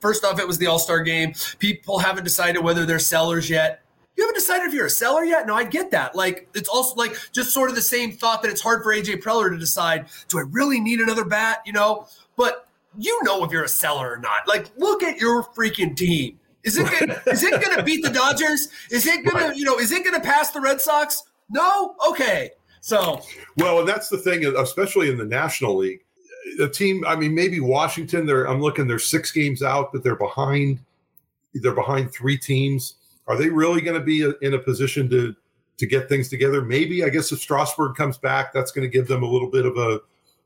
first 0.00 0.24
off, 0.24 0.40
it 0.40 0.46
was 0.46 0.58
the 0.58 0.66
All 0.66 0.78
Star 0.78 1.00
game. 1.02 1.34
People 1.58 1.98
haven't 1.98 2.24
decided 2.24 2.62
whether 2.62 2.86
they're 2.86 2.98
sellers 2.98 3.50
yet. 3.50 3.82
You 4.16 4.24
haven't 4.24 4.36
decided 4.36 4.68
if 4.68 4.74
you're 4.74 4.86
a 4.86 4.90
seller 4.90 5.24
yet? 5.24 5.46
No, 5.46 5.54
I 5.54 5.64
get 5.64 5.90
that. 5.92 6.14
Like, 6.14 6.48
it's 6.54 6.68
also 6.68 6.94
like 6.94 7.16
just 7.32 7.52
sort 7.52 7.70
of 7.70 7.76
the 7.76 7.82
same 7.82 8.12
thought 8.12 8.42
that 8.42 8.50
it's 8.50 8.60
hard 8.60 8.82
for 8.82 8.94
AJ 8.94 9.22
Preller 9.22 9.50
to 9.50 9.58
decide 9.58 10.06
do 10.28 10.38
I 10.38 10.42
really 10.50 10.80
need 10.80 11.00
another 11.00 11.24
bat? 11.24 11.62
You 11.66 11.72
know, 11.72 12.06
but 12.36 12.66
you 12.98 13.18
know 13.22 13.44
if 13.44 13.52
you're 13.52 13.64
a 13.64 13.68
seller 13.68 14.12
or 14.12 14.18
not. 14.18 14.48
Like, 14.48 14.70
look 14.76 15.02
at 15.02 15.18
your 15.18 15.44
freaking 15.44 15.96
team. 15.96 16.38
Is 16.64 16.76
it 16.76 16.90
gonna, 16.98 17.20
is 17.26 17.42
it 17.42 17.62
going 17.62 17.76
to 17.76 17.82
beat 17.82 18.02
the 18.02 18.10
Dodgers? 18.10 18.68
Is 18.90 19.06
it 19.06 19.24
going 19.24 19.52
to 19.52 19.58
you 19.58 19.64
know 19.64 19.78
is 19.78 19.92
it 19.92 20.04
going 20.04 20.20
to 20.20 20.26
pass 20.26 20.50
the 20.50 20.60
Red 20.60 20.80
Sox? 20.80 21.22
No. 21.48 21.96
Okay. 22.10 22.50
So 22.80 23.22
well, 23.56 23.80
and 23.80 23.88
that's 23.88 24.08
the 24.08 24.18
thing, 24.18 24.44
especially 24.44 25.10
in 25.10 25.18
the 25.18 25.24
National 25.24 25.76
League. 25.76 26.00
The 26.56 26.68
team, 26.68 27.04
I 27.06 27.14
mean, 27.14 27.34
maybe 27.34 27.60
Washington. 27.60 28.26
They're 28.26 28.46
I'm 28.48 28.60
looking. 28.60 28.86
They're 28.86 28.98
six 28.98 29.30
games 29.30 29.62
out, 29.62 29.92
but 29.92 30.02
they're 30.02 30.16
behind. 30.16 30.80
They're 31.54 31.74
behind 31.74 32.12
three 32.12 32.38
teams. 32.38 32.94
Are 33.26 33.36
they 33.36 33.48
really 33.48 33.80
going 33.80 33.98
to 33.98 34.04
be 34.04 34.32
in 34.42 34.54
a 34.54 34.58
position 34.58 35.08
to 35.10 35.34
to 35.76 35.86
get 35.86 36.08
things 36.08 36.28
together? 36.28 36.62
Maybe. 36.62 37.04
I 37.04 37.10
guess 37.10 37.32
if 37.32 37.40
Strasburg 37.40 37.96
comes 37.96 38.18
back, 38.18 38.52
that's 38.52 38.72
going 38.72 38.88
to 38.88 38.92
give 38.92 39.06
them 39.06 39.22
a 39.22 39.28
little 39.28 39.50
bit 39.50 39.66
of 39.66 39.76
a 39.76 40.00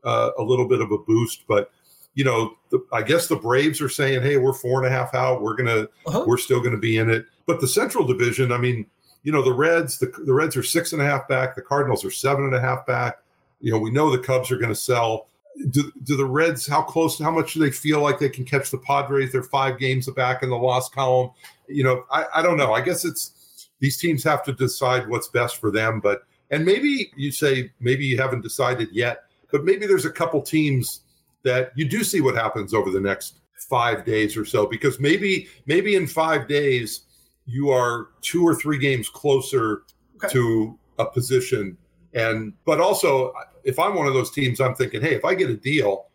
uh, 0.04 0.30
a 0.38 0.42
little 0.42 0.68
bit 0.68 0.80
of 0.80 0.90
a 0.90 0.98
boost. 0.98 1.44
But 1.46 1.70
you 2.14 2.24
know, 2.24 2.56
the, 2.70 2.84
I 2.92 3.02
guess 3.02 3.26
the 3.26 3.36
Braves 3.36 3.80
are 3.80 3.88
saying, 3.88 4.22
"Hey, 4.22 4.36
we're 4.36 4.52
four 4.52 4.84
and 4.84 4.92
a 4.92 4.96
half 4.96 5.14
out. 5.14 5.42
We're 5.42 5.56
gonna, 5.56 5.88
uh-huh. 6.06 6.24
we're 6.26 6.38
still 6.38 6.60
going 6.60 6.72
to 6.72 6.78
be 6.78 6.98
in 6.98 7.10
it." 7.10 7.26
But 7.46 7.60
the 7.60 7.68
Central 7.68 8.04
Division, 8.04 8.52
I 8.52 8.58
mean, 8.58 8.86
you 9.24 9.32
know, 9.32 9.42
the 9.42 9.52
Reds, 9.52 9.98
the, 9.98 10.12
the 10.24 10.32
Reds 10.32 10.56
are 10.56 10.62
six 10.62 10.92
and 10.92 11.02
a 11.02 11.04
half 11.04 11.26
back. 11.26 11.56
The 11.56 11.62
Cardinals 11.62 12.04
are 12.04 12.10
seven 12.10 12.44
and 12.44 12.54
a 12.54 12.60
half 12.60 12.86
back. 12.86 13.18
You 13.60 13.72
know, 13.72 13.78
we 13.78 13.90
know 13.90 14.10
the 14.10 14.18
Cubs 14.18 14.52
are 14.52 14.58
going 14.58 14.68
to 14.68 14.74
sell. 14.74 15.28
Do, 15.70 15.90
do 16.02 16.16
the 16.16 16.26
Reds, 16.26 16.66
how 16.66 16.82
close, 16.82 17.18
how 17.18 17.30
much 17.30 17.54
do 17.54 17.60
they 17.60 17.70
feel 17.70 18.00
like 18.00 18.18
they 18.18 18.28
can 18.28 18.44
catch 18.44 18.70
the 18.70 18.78
Padres? 18.78 19.32
They're 19.32 19.42
five 19.42 19.78
games 19.78 20.10
back 20.10 20.42
in 20.42 20.50
the 20.50 20.56
loss 20.56 20.90
column. 20.90 21.30
You 21.68 21.84
know, 21.84 22.04
I, 22.10 22.26
I 22.36 22.42
don't 22.42 22.58
know. 22.58 22.74
I 22.74 22.82
guess 22.82 23.04
it's 23.04 23.70
these 23.80 23.96
teams 23.96 24.22
have 24.24 24.44
to 24.44 24.52
decide 24.52 25.08
what's 25.08 25.28
best 25.28 25.56
for 25.56 25.70
them. 25.70 26.00
But, 26.00 26.22
and 26.50 26.64
maybe 26.64 27.10
you 27.16 27.32
say, 27.32 27.72
maybe 27.80 28.04
you 28.04 28.18
haven't 28.18 28.42
decided 28.42 28.88
yet, 28.92 29.24
but 29.50 29.64
maybe 29.64 29.86
there's 29.86 30.04
a 30.04 30.10
couple 30.10 30.42
teams 30.42 31.00
that 31.44 31.72
you 31.76 31.88
do 31.88 32.04
see 32.04 32.20
what 32.20 32.34
happens 32.34 32.74
over 32.74 32.90
the 32.90 33.00
next 33.00 33.38
five 33.70 34.04
days 34.04 34.36
or 34.36 34.44
so, 34.44 34.66
because 34.66 35.00
maybe, 35.00 35.48
maybe 35.66 35.94
in 35.94 36.06
five 36.06 36.48
days, 36.48 37.02
you 37.46 37.70
are 37.70 38.08
two 38.20 38.42
or 38.46 38.54
three 38.54 38.78
games 38.78 39.08
closer 39.08 39.82
okay. 40.16 40.32
to 40.32 40.78
a 40.98 41.06
position. 41.06 41.76
And 42.14 42.54
but 42.64 42.80
also, 42.80 43.32
if 43.64 43.78
I'm 43.78 43.94
one 43.94 44.06
of 44.06 44.14
those 44.14 44.30
teams, 44.30 44.60
I'm 44.60 44.74
thinking, 44.74 45.00
hey, 45.02 45.14
if 45.14 45.24
I 45.24 45.34
get 45.34 45.50
a 45.50 45.56
deal 45.56 46.06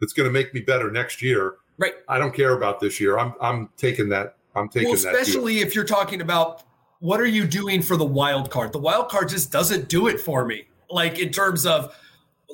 that's 0.00 0.12
going 0.12 0.28
to 0.28 0.32
make 0.32 0.54
me 0.54 0.60
better 0.60 0.90
next 0.90 1.22
year, 1.22 1.56
right? 1.78 1.94
I 2.08 2.18
don't 2.18 2.34
care 2.34 2.56
about 2.56 2.80
this 2.80 3.00
year. 3.00 3.18
I'm 3.18 3.34
I'm 3.40 3.70
taking 3.76 4.08
that. 4.10 4.36
I'm 4.56 4.68
taking 4.68 4.88
well, 4.88 4.96
especially 4.96 5.58
if 5.58 5.74
you're 5.74 5.84
talking 5.84 6.20
about 6.20 6.62
what 7.00 7.20
are 7.20 7.26
you 7.26 7.46
doing 7.46 7.82
for 7.82 7.96
the 7.96 8.04
wild 8.04 8.50
card? 8.50 8.72
The 8.72 8.78
wild 8.78 9.10
card 9.10 9.28
just 9.28 9.52
doesn't 9.52 9.88
do 9.88 10.06
it 10.06 10.20
for 10.20 10.46
me. 10.46 10.68
Like 10.90 11.18
in 11.18 11.30
terms 11.30 11.66
of 11.66 11.94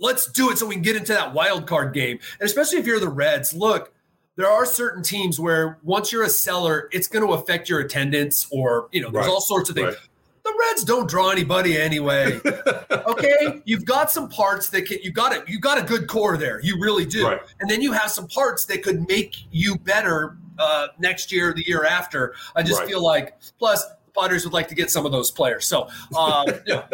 let's 0.01 0.31
do 0.33 0.51
it 0.51 0.59
so 0.59 0.67
we 0.67 0.75
can 0.75 0.83
get 0.83 0.97
into 0.97 1.13
that 1.13 1.35
wild 1.35 1.67
card 1.67 1.95
game. 1.95 2.19
And 2.41 2.47
especially 2.47 2.79
if 2.79 2.87
you're 2.87 3.01
the 3.01 3.09
Reds, 3.09 3.55
look, 3.55 3.93
there 4.41 4.51
are 4.51 4.65
certain 4.65 5.03
teams 5.03 5.39
where 5.39 5.79
once 5.83 6.11
you're 6.11 6.23
a 6.23 6.31
seller, 6.31 6.89
it's 6.93 7.09
going 7.09 7.27
to 7.27 7.35
affect 7.35 7.69
your 7.69 7.81
attendance 7.81 8.49
or, 8.51 8.89
you 8.91 9.03
know, 9.03 9.11
there's 9.11 9.27
right. 9.27 9.31
all 9.31 9.41
sorts 9.41 9.69
of 9.69 9.77
things. 9.77 9.89
Right. 9.89 9.97
The 10.43 10.67
Reds 10.71 10.85
don't 10.85 11.09
draw 11.09 11.29
anybody 11.29 11.77
anyway. 11.77 12.41
okay, 12.91 13.61
you've 13.67 13.85
got 13.85 14.11
some 14.11 14.31
parts 14.31 14.71
that 14.71 14.87
can 14.87 14.97
you 15.03 15.13
got 15.13 15.35
it. 15.35 15.47
You 15.47 15.61
got 15.61 15.77
a 15.77 15.83
good 15.83 16.09
core 16.09 16.39
there. 16.39 16.61
You 16.63 16.81
really 16.81 17.05
do. 17.05 17.27
Right. 17.27 17.41
And 17.61 17.71
then 17.71 17.83
you 17.83 17.93
have 17.93 18.11
some 18.11 18.27
parts 18.27 18.65
that 18.65 18.83
could 18.83 19.07
make 19.07 19.37
you 19.51 19.77
better 19.77 20.39
uh, 20.59 20.89
next 20.99 21.31
year, 21.31 21.53
the 21.53 21.63
year 21.67 21.85
after. 21.85 22.35
I 22.57 22.63
just 22.63 22.83
feel 22.85 23.05
like 23.05 23.39
plus 23.59 23.85
the 23.85 24.19
Padres 24.19 24.45
would 24.45 24.55
like 24.55 24.69
to 24.69 24.75
get 24.75 24.91
some 24.91 25.05
of 25.05 25.13
those 25.13 25.31
players. 25.31 25.67
So 25.67 25.89
um, 26.19 26.47
yeah. 26.67 26.87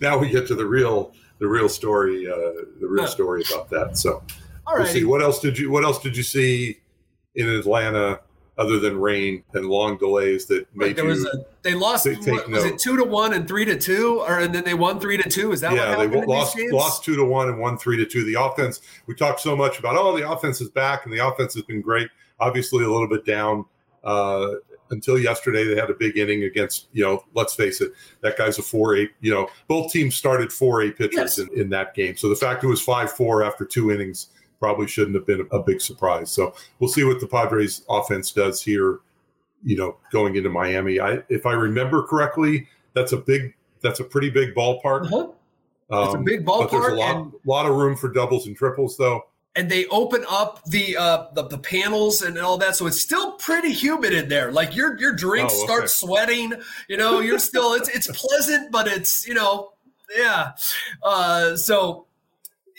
now 0.00 0.16
we 0.16 0.30
get 0.30 0.46
to 0.46 0.54
the 0.54 0.66
real 0.66 1.12
the 1.40 1.48
real 1.48 1.68
story 1.68 2.30
uh, 2.30 2.36
the 2.80 2.86
real 2.86 3.08
story 3.08 3.42
about 3.50 3.68
that. 3.70 3.98
So 3.98 4.22
all 4.66 4.76
right. 4.76 4.88
See. 4.88 5.04
What 5.04 5.22
else 5.22 5.40
did 5.40 5.58
you 5.58 5.70
What 5.70 5.84
else 5.84 6.00
did 6.00 6.16
you 6.16 6.22
see 6.22 6.80
in 7.34 7.48
Atlanta 7.48 8.20
other 8.56 8.78
than 8.78 9.00
rain 9.00 9.42
and 9.54 9.66
long 9.66 9.96
delays 9.98 10.46
that 10.46 10.64
made 10.76 10.86
right, 10.86 10.96
there 10.96 11.04
was 11.04 11.24
a, 11.24 11.44
they 11.62 11.74
lost 11.74 12.04
take, 12.04 12.26
what, 12.26 12.48
was 12.48 12.64
it 12.64 12.78
two 12.78 12.96
to 12.96 13.04
one 13.04 13.32
and 13.32 13.48
three 13.48 13.64
to 13.64 13.76
two 13.76 14.20
or 14.20 14.38
and 14.38 14.54
then 14.54 14.62
they 14.62 14.74
won 14.74 15.00
three 15.00 15.16
to 15.16 15.28
two 15.28 15.50
is 15.50 15.60
that 15.60 15.72
yeah 15.72 15.96
they 15.96 16.24
lost 16.24 16.56
lost 16.70 17.02
two 17.02 17.16
to 17.16 17.24
one 17.24 17.48
and 17.48 17.58
won 17.58 17.76
three 17.76 17.96
to 17.96 18.06
two 18.06 18.24
the 18.24 18.40
offense 18.40 18.80
we 19.06 19.14
talked 19.14 19.40
so 19.40 19.56
much 19.56 19.80
about 19.80 19.96
oh 19.96 20.16
the 20.16 20.28
offense 20.30 20.60
is 20.60 20.68
back 20.70 21.04
and 21.04 21.12
the 21.12 21.18
offense 21.18 21.54
has 21.54 21.64
been 21.64 21.80
great 21.80 22.08
obviously 22.38 22.84
a 22.84 22.88
little 22.88 23.08
bit 23.08 23.24
down 23.24 23.64
uh, 24.04 24.52
until 24.90 25.18
yesterday 25.18 25.64
they 25.64 25.74
had 25.74 25.90
a 25.90 25.94
big 25.94 26.16
inning 26.16 26.44
against 26.44 26.86
you 26.92 27.02
know 27.02 27.24
let's 27.34 27.54
face 27.54 27.80
it 27.80 27.90
that 28.20 28.36
guy's 28.36 28.58
a 28.58 28.62
4-8 28.62 29.08
you 29.20 29.32
know 29.32 29.48
both 29.66 29.90
teams 29.90 30.14
started 30.14 30.50
4-8 30.50 30.96
pitchers 30.96 31.12
yes. 31.16 31.38
in, 31.38 31.48
in 31.58 31.68
that 31.70 31.94
game 31.94 32.16
so 32.16 32.28
the 32.28 32.36
fact 32.36 32.62
it 32.62 32.68
was 32.68 32.84
5-4 32.84 33.44
after 33.44 33.64
two 33.64 33.90
innings 33.90 34.28
probably 34.64 34.86
shouldn't 34.86 35.14
have 35.14 35.26
been 35.26 35.46
a, 35.52 35.62
big 35.62 35.78
surprise. 35.78 36.30
So 36.30 36.54
we'll 36.78 36.88
see 36.88 37.04
what 37.04 37.20
the 37.20 37.26
Padres 37.26 37.84
offense 37.90 38.32
does 38.32 38.62
here, 38.62 39.00
you 39.62 39.76
know, 39.76 39.98
going 40.10 40.36
into 40.36 40.48
Miami. 40.48 40.98
I, 40.98 41.18
if 41.28 41.44
I 41.44 41.52
remember 41.52 42.02
correctly, 42.02 42.66
that's 42.94 43.12
a 43.12 43.18
big, 43.18 43.54
that's 43.82 44.00
a 44.00 44.04
pretty 44.04 44.30
big 44.30 44.54
ballpark. 44.54 45.12
Uh-huh. 45.12 45.28
Um, 45.90 46.04
it's 46.06 46.14
a 46.14 46.18
big 46.18 46.46
ballpark. 46.46 46.70
there's 46.70 46.94
a 46.94 46.96
lot, 46.96 47.16
and, 47.16 47.32
lot 47.44 47.66
of 47.66 47.76
room 47.76 47.94
for 47.94 48.08
doubles 48.08 48.46
and 48.46 48.56
triples, 48.56 48.96
though. 48.96 49.26
And 49.54 49.70
they 49.70 49.84
open 49.88 50.24
up 50.30 50.64
the, 50.64 50.96
uh, 50.96 51.26
the 51.34 51.42
the 51.46 51.58
panels 51.58 52.22
and 52.22 52.38
all 52.38 52.56
that, 52.56 52.74
so 52.74 52.86
it's 52.86 53.00
still 53.00 53.32
pretty 53.32 53.70
humid 53.70 54.14
in 54.14 54.30
there. 54.30 54.50
Like 54.50 54.74
your 54.74 54.98
your 54.98 55.14
drinks 55.14 55.52
oh, 55.54 55.58
okay. 55.58 55.66
start 55.66 55.90
sweating. 55.90 56.54
You 56.88 56.96
know, 56.96 57.20
you're 57.20 57.38
still 57.38 57.74
it's 57.74 57.88
it's 57.90 58.06
pleasant, 58.06 58.72
but 58.72 58.88
it's 58.88 59.28
you 59.28 59.34
know 59.34 59.74
yeah. 60.16 60.52
Uh, 61.02 61.54
so 61.54 62.06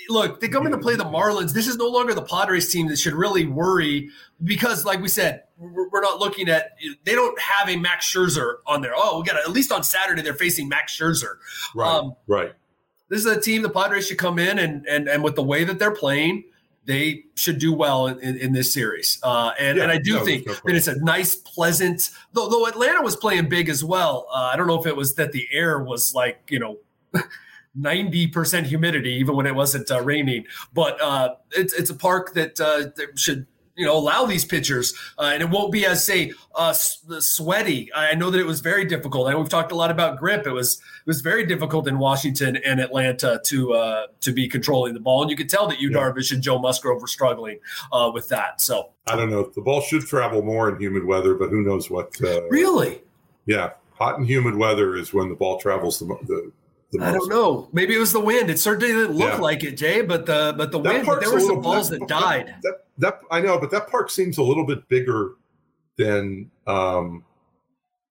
look, 0.09 0.39
they 0.39 0.47
come 0.47 0.65
in 0.65 0.71
to 0.71 0.77
play 0.77 0.95
the 0.95 1.05
Marlins. 1.05 1.53
This 1.53 1.67
is 1.67 1.77
no 1.77 1.87
longer 1.87 2.13
the 2.13 2.21
Padres 2.21 2.71
team 2.71 2.87
that 2.87 2.97
should 2.97 3.13
really 3.13 3.45
worry 3.45 4.09
because, 4.43 4.85
like 4.85 5.01
we 5.01 5.07
said, 5.07 5.43
we're 5.57 6.01
not 6.01 6.19
looking 6.19 6.49
at. 6.49 6.77
They 7.03 7.13
don't 7.13 7.39
have 7.39 7.69
a 7.69 7.77
Max 7.77 8.11
Scherzer 8.13 8.55
on 8.65 8.81
there. 8.81 8.93
Oh, 8.95 9.19
we 9.19 9.25
got 9.25 9.37
at 9.37 9.51
least 9.51 9.71
on 9.71 9.83
Saturday 9.83 10.21
they're 10.21 10.33
facing 10.33 10.67
Max 10.67 10.97
Scherzer. 10.97 11.37
Right. 11.73 11.89
Um, 11.89 12.15
right. 12.27 12.53
This 13.09 13.19
is 13.19 13.25
a 13.25 13.39
team 13.39 13.61
the 13.61 13.69
Padres 13.69 14.07
should 14.07 14.17
come 14.17 14.39
in 14.39 14.59
and 14.59 14.85
and 14.87 15.07
and 15.07 15.23
with 15.23 15.35
the 15.35 15.43
way 15.43 15.63
that 15.63 15.79
they're 15.79 15.95
playing, 15.95 16.45
they 16.85 17.25
should 17.35 17.59
do 17.59 17.73
well 17.73 18.07
in, 18.07 18.19
in, 18.19 18.37
in 18.37 18.53
this 18.53 18.73
series. 18.73 19.19
Uh, 19.23 19.51
and, 19.59 19.77
yeah, 19.77 19.83
and 19.83 19.91
I 19.91 19.97
do 19.97 20.15
no, 20.15 20.25
think 20.25 20.47
no 20.47 20.53
that 20.53 20.75
it's 20.75 20.87
a 20.87 20.99
nice, 21.03 21.35
pleasant. 21.35 22.09
Though 22.33 22.49
though 22.49 22.67
Atlanta 22.67 23.01
was 23.01 23.15
playing 23.15 23.49
big 23.49 23.69
as 23.69 23.83
well. 23.83 24.27
Uh, 24.33 24.49
I 24.51 24.55
don't 24.55 24.67
know 24.67 24.79
if 24.79 24.85
it 24.85 24.95
was 24.95 25.15
that 25.15 25.31
the 25.31 25.47
air 25.51 25.81
was 25.81 26.13
like 26.15 26.41
you 26.49 26.59
know. 26.59 26.77
90% 27.79 28.65
humidity, 28.65 29.13
even 29.13 29.35
when 29.35 29.45
it 29.45 29.55
wasn't 29.55 29.89
uh, 29.91 30.01
raining. 30.01 30.45
But 30.73 31.01
uh, 31.01 31.35
it's, 31.51 31.73
it's 31.73 31.89
a 31.89 31.95
park 31.95 32.33
that, 32.33 32.59
uh, 32.59 32.89
that 32.95 33.19
should 33.19 33.47
you 33.75 33.85
know 33.85 33.97
allow 33.97 34.25
these 34.25 34.45
pitchers 34.45 34.93
uh, 35.19 35.31
and 35.33 35.41
it 35.41 35.49
won't 35.49 35.71
be 35.71 35.85
as 35.85 36.05
say 36.05 36.31
uh, 36.55 36.73
sweaty. 36.73 37.91
I 37.93 38.15
know 38.15 38.29
that 38.31 38.39
it 38.39 38.45
was 38.45 38.61
very 38.61 38.85
difficult. 38.85 39.27
And 39.27 39.37
we've 39.37 39.49
talked 39.49 39.71
a 39.71 39.75
lot 39.75 39.91
about 39.91 40.17
grip. 40.17 40.47
It 40.47 40.51
was 40.51 40.75
it 40.75 41.07
was 41.07 41.21
very 41.21 41.45
difficult 41.45 41.87
in 41.87 41.99
washington 41.99 42.57
and 42.57 42.79
atlanta 42.79 43.41
to 43.45 43.73
uh, 43.73 44.07
to 44.21 44.31
be 44.31 44.47
controlling 44.47 44.93
the 44.93 44.99
ball. 44.99 45.21
And 45.21 45.31
you 45.31 45.37
could 45.37 45.49
tell 45.49 45.67
that 45.67 45.79
you 45.79 45.91
yeah. 45.91 45.97
darvish 45.97 46.31
and 46.31 46.41
joe 46.41 46.59
musgrove 46.59 47.01
were 47.01 47.07
struggling 47.07 47.59
uh, 47.91 48.11
with 48.13 48.29
that. 48.29 48.61
So 48.61 48.91
i 49.07 49.15
don't 49.15 49.29
know. 49.29 49.51
The 49.53 49.61
ball 49.61 49.81
should 49.81 50.05
travel 50.05 50.41
more 50.41 50.69
in 50.69 50.79
humid 50.79 51.03
weather 51.03 51.35
but 51.35 51.49
who 51.49 51.61
knows 51.61 51.89
what 51.89 52.15
uh, 52.23 52.47
really? 52.47 53.01
Yeah. 53.45 53.71
Hot 53.93 54.17
and 54.17 54.27
humid 54.27 54.55
weather 54.55 54.95
is 54.95 55.13
when 55.13 55.29
the 55.29 55.35
ball 55.35 55.57
travels 55.57 55.99
the, 55.99 56.05
the 56.23 56.51
I 57.01 57.11
don't 57.11 57.29
know. 57.29 57.69
Maybe 57.73 57.95
it 57.95 57.99
was 57.99 58.13
the 58.13 58.19
wind. 58.19 58.49
It 58.49 58.59
certainly 58.59 58.93
didn't 58.93 59.15
look 59.15 59.33
yeah. 59.33 59.37
like 59.37 59.63
it, 59.63 59.77
Jay. 59.77 60.01
But 60.01 60.25
the 60.25 60.53
but 60.57 60.71
the 60.71 60.79
that 60.81 61.05
wind. 61.05 61.21
There 61.21 61.31
were 61.31 61.39
some 61.39 61.61
balls 61.61 61.89
that, 61.89 61.99
that 61.99 62.07
died. 62.07 62.55
That, 62.63 62.85
that, 62.97 63.21
I 63.31 63.41
know, 63.41 63.59
but 63.59 63.71
that 63.71 63.87
park 63.87 64.09
seems 64.09 64.37
a 64.37 64.43
little 64.43 64.65
bit 64.65 64.87
bigger 64.87 65.33
than 65.97 66.49
um 66.67 67.23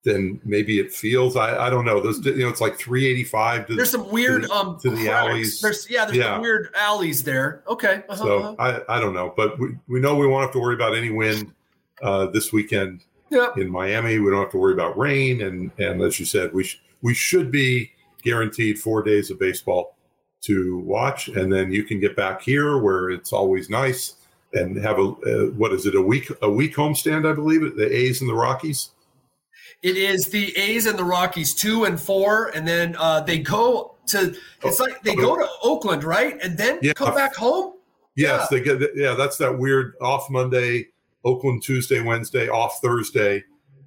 than 0.03 0.39
maybe 0.45 0.79
it 0.79 0.93
feels. 0.93 1.35
I, 1.35 1.67
I 1.67 1.69
don't 1.69 1.83
know. 1.83 1.99
Those 1.99 2.23
you 2.25 2.37
know, 2.37 2.49
it's 2.49 2.61
like 2.61 2.77
385. 2.77 3.67
To, 3.67 3.75
there's 3.75 3.89
some 3.89 4.09
weird 4.09 4.43
to 4.43 4.47
the, 4.47 4.53
um 4.53 4.79
to 4.81 4.91
the 4.91 5.09
alleys. 5.09 5.59
There's 5.59 5.89
yeah, 5.89 6.05
there's 6.05 6.17
yeah. 6.17 6.39
weird 6.39 6.69
alleys 6.75 7.23
there. 7.23 7.63
Okay. 7.67 8.03
Uh-huh, 8.07 8.15
so 8.15 8.39
uh-huh. 8.39 8.81
I 8.87 8.97
I 8.97 8.99
don't 9.01 9.13
know, 9.13 9.33
but 9.35 9.59
we, 9.59 9.77
we 9.87 9.99
know 9.99 10.15
we 10.15 10.27
won't 10.27 10.43
have 10.43 10.53
to 10.53 10.59
worry 10.59 10.75
about 10.75 10.95
any 10.95 11.09
wind 11.09 11.51
uh, 12.01 12.27
this 12.27 12.53
weekend 12.53 13.03
yep. 13.29 13.57
in 13.57 13.69
Miami. 13.69 14.19
We 14.19 14.31
don't 14.31 14.41
have 14.41 14.51
to 14.51 14.57
worry 14.57 14.73
about 14.73 14.97
rain, 14.97 15.41
and 15.41 15.71
and 15.79 16.01
as 16.01 16.19
you 16.19 16.25
said, 16.25 16.53
we 16.53 16.63
sh- 16.63 16.81
we 17.01 17.13
should 17.13 17.51
be 17.51 17.91
guaranteed 18.25 18.77
four 18.77 19.01
days 19.03 19.31
of 19.31 19.39
baseball 19.39 19.95
to 20.41 20.79
watch, 20.79 21.29
and 21.29 21.51
then 21.51 21.71
you 21.71 21.83
can 21.83 21.99
get 21.99 22.15
back 22.15 22.41
here 22.41 22.77
where 22.77 23.09
it's 23.09 23.31
always 23.31 23.69
nice 23.69 24.15
and 24.53 24.77
have 24.77 24.99
a 24.99 25.03
uh, 25.03 25.45
what 25.57 25.71
is 25.73 25.85
it 25.85 25.95
a 25.95 26.01
week 26.01 26.29
a 26.41 26.49
week 26.49 26.75
homestand 26.75 27.29
I 27.29 27.33
believe 27.33 27.75
the 27.75 27.95
A's 27.95 28.21
and 28.21 28.29
the 28.29 28.35
Rockies. 28.35 28.91
It 29.81 29.97
is 29.97 30.27
the 30.27 30.55
A's 30.57 30.85
and 30.85 30.97
the 30.97 31.03
Rockies 31.03 31.53
two 31.53 31.85
and 31.85 31.99
four, 31.99 32.49
and 32.55 32.67
then 32.67 32.95
uh, 32.97 33.21
they 33.21 33.39
go 33.39 33.95
to. 34.07 34.35
It's 34.63 34.79
like 34.79 35.01
they 35.03 35.15
go 35.15 35.35
to 35.35 35.47
Oakland, 35.63 36.03
right, 36.03 36.37
and 36.41 36.57
then 36.57 36.79
Yeah. 36.81 36.93
come 36.93 37.13
back 37.13 37.35
home. 37.35 37.73
Yes, 38.15 38.47
they 38.49 38.61
get 38.61 38.81
yeah. 38.95 39.13
That's 39.13 39.37
that 39.37 39.57
weird 39.57 39.93
off 40.01 40.29
Monday, 40.29 40.87
Oakland 41.23 41.63
Tuesday, 41.63 42.01
Wednesday, 42.01 42.47
off 42.49 42.79
Thursday, 42.81 43.43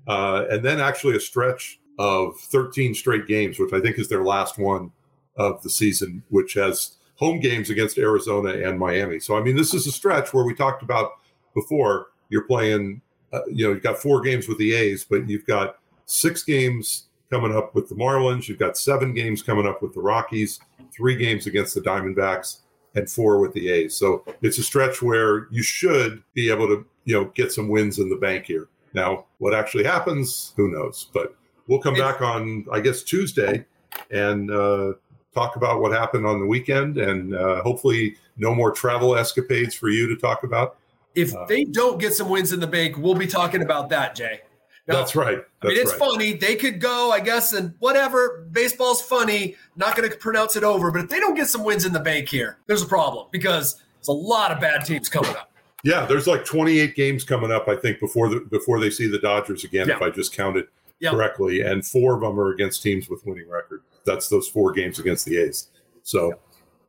uh, 0.06 0.44
and 0.50 0.64
then 0.64 0.80
actually 0.80 1.16
a 1.16 1.20
stretch 1.20 1.80
of 1.98 2.38
13 2.38 2.94
straight 2.94 3.26
games, 3.26 3.58
which 3.58 3.72
I 3.72 3.80
think 3.80 3.98
is 3.98 4.08
their 4.08 4.24
last 4.24 4.58
one 4.58 4.92
of 5.36 5.62
the 5.62 5.70
season, 5.70 6.22
which 6.28 6.54
has 6.54 6.96
home 7.16 7.40
games 7.40 7.70
against 7.70 7.98
Arizona 7.98 8.50
and 8.50 8.78
Miami. 8.78 9.18
So 9.20 9.36
I 9.36 9.42
mean, 9.42 9.56
this 9.56 9.74
is 9.74 9.86
a 9.86 9.92
stretch 9.92 10.32
where 10.32 10.44
we 10.44 10.54
talked 10.54 10.82
about 10.82 11.12
before. 11.54 12.08
You're 12.28 12.44
playing, 12.44 13.00
uh, 13.32 13.40
you 13.46 13.66
know, 13.66 13.72
you've 13.72 13.82
got 13.82 13.98
four 13.98 14.20
games 14.20 14.48
with 14.48 14.58
the 14.58 14.74
A's, 14.74 15.04
but 15.04 15.28
you've 15.28 15.46
got 15.46 15.78
six 16.06 16.42
games 16.42 17.08
coming 17.30 17.54
up 17.54 17.74
with 17.74 17.88
the 17.88 17.94
Marlins. 17.94 18.48
You've 18.48 18.58
got 18.58 18.76
seven 18.76 19.14
games 19.14 19.42
coming 19.42 19.66
up 19.66 19.82
with 19.82 19.94
the 19.94 20.00
Rockies, 20.00 20.60
three 20.94 21.16
games 21.16 21.46
against 21.46 21.74
the 21.74 21.80
Diamondbacks 21.80 22.60
and 22.94 23.10
four 23.10 23.40
with 23.40 23.52
the 23.52 23.70
A's. 23.70 23.96
So 23.96 24.24
it's 24.42 24.58
a 24.58 24.62
stretch 24.62 25.02
where 25.02 25.48
you 25.50 25.62
should 25.62 26.22
be 26.34 26.50
able 26.50 26.66
to, 26.68 26.86
you 27.04 27.14
know, 27.14 27.26
get 27.34 27.52
some 27.52 27.68
wins 27.68 27.98
in 27.98 28.08
the 28.08 28.16
bank 28.16 28.46
here. 28.46 28.68
Now, 28.94 29.26
what 29.38 29.54
actually 29.54 29.84
happens, 29.84 30.54
who 30.56 30.70
knows? 30.70 31.08
But 31.12 31.36
we'll 31.68 31.78
come 31.78 31.94
back 31.94 32.20
on, 32.20 32.66
I 32.72 32.80
guess, 32.80 33.02
Tuesday 33.02 33.64
and 34.10 34.50
uh, 34.50 34.94
talk 35.34 35.56
about 35.56 35.80
what 35.80 35.92
happened 35.92 36.26
on 36.26 36.40
the 36.40 36.46
weekend 36.46 36.98
and 36.98 37.34
uh, 37.34 37.62
hopefully 37.62 38.16
no 38.36 38.54
more 38.54 38.72
travel 38.72 39.16
escapades 39.16 39.74
for 39.74 39.88
you 39.88 40.08
to 40.08 40.16
talk 40.16 40.42
about. 40.42 40.78
If 41.14 41.34
Uh, 41.34 41.44
they 41.46 41.64
don't 41.64 41.98
get 41.98 42.14
some 42.14 42.28
wins 42.28 42.52
in 42.52 42.60
the 42.60 42.66
bank, 42.66 42.96
we'll 42.96 43.14
be 43.14 43.26
talking 43.26 43.62
about 43.62 43.88
that, 43.90 44.14
Jay. 44.14 44.40
Now, 44.86 44.96
That's 44.96 45.14
right. 45.14 45.38
I 45.62 45.66
mean, 45.66 45.76
it's 45.76 45.90
right. 45.90 45.98
funny. 45.98 46.32
They 46.32 46.56
could 46.56 46.80
go, 46.80 47.10
I 47.10 47.20
guess, 47.20 47.52
and 47.52 47.74
whatever. 47.78 48.46
Baseball's 48.50 49.02
funny. 49.02 49.54
Not 49.76 49.94
going 49.94 50.10
to 50.10 50.16
pronounce 50.16 50.56
it 50.56 50.64
over. 50.64 50.90
But 50.90 51.02
if 51.02 51.10
they 51.10 51.20
don't 51.20 51.34
get 51.34 51.48
some 51.48 51.62
wins 51.62 51.84
in 51.84 51.92
the 51.92 52.00
bank 52.00 52.28
here, 52.28 52.56
there's 52.66 52.80
a 52.80 52.86
problem 52.86 53.26
because 53.30 53.82
there's 53.96 54.08
a 54.08 54.12
lot 54.12 54.50
of 54.50 54.60
bad 54.60 54.86
teams 54.86 55.10
coming 55.10 55.30
up. 55.32 55.50
Yeah, 55.84 56.06
there's 56.06 56.26
like 56.26 56.46
28 56.46 56.94
games 56.94 57.22
coming 57.22 57.52
up, 57.52 57.68
I 57.68 57.76
think, 57.76 58.00
before 58.00 58.30
the 58.30 58.40
before 58.40 58.80
they 58.80 58.88
see 58.88 59.06
the 59.06 59.18
Dodgers 59.18 59.62
again, 59.62 59.90
if 59.90 60.00
I 60.00 60.08
just 60.08 60.34
counted 60.34 60.68
Yeah. 61.00 61.10
correctly. 61.10 61.60
And 61.60 61.86
four 61.86 62.14
of 62.14 62.20
them 62.20 62.38
are 62.38 62.50
against 62.50 62.82
teams 62.82 63.08
with 63.08 63.24
winning 63.24 63.48
record. 63.48 63.82
That's 64.04 64.28
those 64.28 64.48
four 64.48 64.72
games 64.72 64.98
against 64.98 65.26
the 65.26 65.38
A's. 65.38 65.68
So 66.02 66.34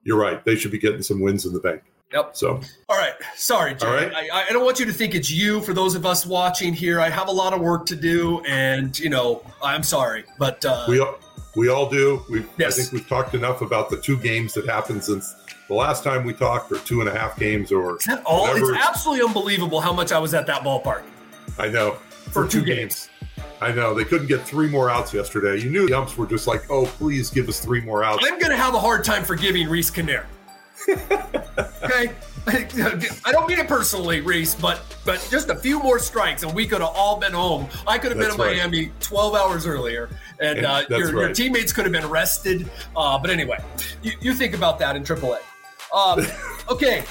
you're 0.04 0.18
right. 0.18 0.44
They 0.46 0.56
should 0.56 0.72
be 0.72 0.80
getting 0.80 1.02
some 1.02 1.20
wins 1.22 1.46
in 1.46 1.54
the 1.54 1.60
bank. 1.60 1.84
Yep. 2.14 2.36
So 2.36 2.60
All 2.88 2.98
right. 2.98 3.14
Sorry, 3.36 3.76
Jay. 3.76 3.86
All 3.86 3.94
right. 3.94 4.12
I, 4.12 4.48
I 4.48 4.50
don't 4.52 4.66
want 4.66 4.80
you 4.80 4.86
to 4.86 4.94
think 4.94 5.14
it's 5.14 5.30
you. 5.30 5.62
For 5.62 5.74
those 5.74 5.94
of 5.94 6.06
us 6.06 6.26
watching 6.26 6.74
here, 6.74 7.00
I 7.00 7.10
have 7.10 7.28
a 7.28 7.32
lot 7.32 7.54
of 7.54 7.62
work 7.62 7.86
to 7.88 7.96
do, 7.96 8.42
and 8.48 8.98
you 8.98 9.10
know, 9.10 9.44
I'm 9.64 9.84
sorry, 9.84 10.24
but 10.40 10.66
uh, 10.66 10.86
we 10.88 11.00
all 11.00 11.20
we 11.56 11.70
all 11.70 11.88
do. 11.88 12.24
We 12.30 12.44
Yes. 12.58 12.80
I 12.80 12.82
think 12.82 12.94
we've 12.94 13.08
talked 13.08 13.36
enough 13.36 13.62
about 13.62 13.92
the 13.92 14.02
two 14.02 14.18
games 14.18 14.54
that 14.56 14.66
happened 14.66 15.04
since 15.04 15.36
the 15.68 15.76
last 15.76 16.04
time 16.04 16.24
we 16.24 16.34
talked, 16.34 16.72
or 16.72 16.80
two 16.80 17.02
and 17.02 17.10
a 17.10 17.16
half 17.16 17.38
games, 17.38 17.72
or 17.72 17.98
is 17.98 18.06
that 18.06 18.24
all? 18.26 18.48
whatever. 18.48 18.74
It's 18.74 18.88
absolutely 18.88 19.24
unbelievable 19.24 19.80
how 19.80 19.94
much 19.94 20.12
I 20.12 20.18
was 20.18 20.34
at 20.34 20.48
that 20.48 20.64
ballpark. 20.64 21.04
I 21.60 21.68
know 21.68 21.92
For 22.32 22.48
two 22.48 22.64
games. 22.64 23.10
I 23.62 23.72
know 23.72 23.94
they 23.94 24.06
couldn't 24.06 24.28
get 24.28 24.42
three 24.42 24.68
more 24.68 24.90
outs 24.90 25.14
yesterday. 25.14 25.62
You 25.62 25.70
knew 25.70 25.88
the 25.88 25.98
umps 25.98 26.18
were 26.18 26.28
just 26.28 26.48
like, 26.48 26.70
"Oh, 26.70 26.86
please 26.86 27.30
give 27.30 27.50
us 27.50 27.60
three 27.60 27.82
more 27.82 28.04
outs." 28.04 28.24
I'm 28.26 28.40
going 28.40 28.52
to 28.52 28.58
have 28.58 28.74
a 28.74 28.80
hard 28.80 29.04
time 29.04 29.24
forgiving 29.24 29.68
Reiss 29.70 29.92
Knehr. 29.92 30.26
okay, 31.84 32.14
I 32.48 33.32
don't 33.32 33.48
mean 33.48 33.60
it 33.60 33.68
personally, 33.68 34.22
Reese, 34.22 34.56
but 34.56 34.82
but 35.06 35.26
just 35.30 35.50
a 35.50 35.56
few 35.56 35.80
more 35.80 36.00
strikes 36.00 36.44
and 36.44 36.54
we 36.54 36.66
could 36.66 36.82
have 36.82 36.92
all 36.96 37.20
been 37.20 37.34
home. 37.34 37.68
I 37.86 37.98
could 37.98 38.12
have 38.12 38.20
been 38.20 38.32
in 38.32 38.38
right. 38.38 38.58
Miami 38.58 38.92
12 39.02 39.36
hours 39.36 39.68
earlier, 39.68 40.10
and 40.40 40.66
uh, 40.66 40.84
That's 40.90 40.90
your, 40.90 41.12
your 41.12 41.34
teammates 41.34 41.74
could 41.74 41.86
have 41.86 41.92
been 41.92 42.06
arrested. 42.06 42.70
Uh, 42.96 43.20
but 43.20 43.30
anyway, 43.30 43.64
you, 44.02 44.14
you 44.22 44.34
think 44.34 44.56
about 44.56 44.80
that 44.80 44.96
in 44.96 45.04
AAA. 45.04 45.40
Um, 45.94 46.26
okay. 46.70 47.04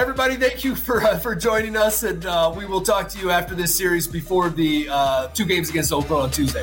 Everybody, 0.00 0.36
thank 0.36 0.64
you 0.64 0.74
for 0.74 1.02
uh, 1.02 1.18
for 1.18 1.34
joining 1.34 1.76
us, 1.76 2.04
and 2.04 2.24
uh, 2.24 2.50
we 2.56 2.64
will 2.64 2.80
talk 2.80 3.10
to 3.10 3.18
you 3.18 3.30
after 3.30 3.54
this 3.54 3.74
series 3.74 4.06
before 4.06 4.48
the 4.48 4.88
uh, 4.90 5.28
two 5.28 5.44
games 5.44 5.68
against 5.68 5.92
Oakland 5.92 6.22
on 6.22 6.30
Tuesday. 6.30 6.62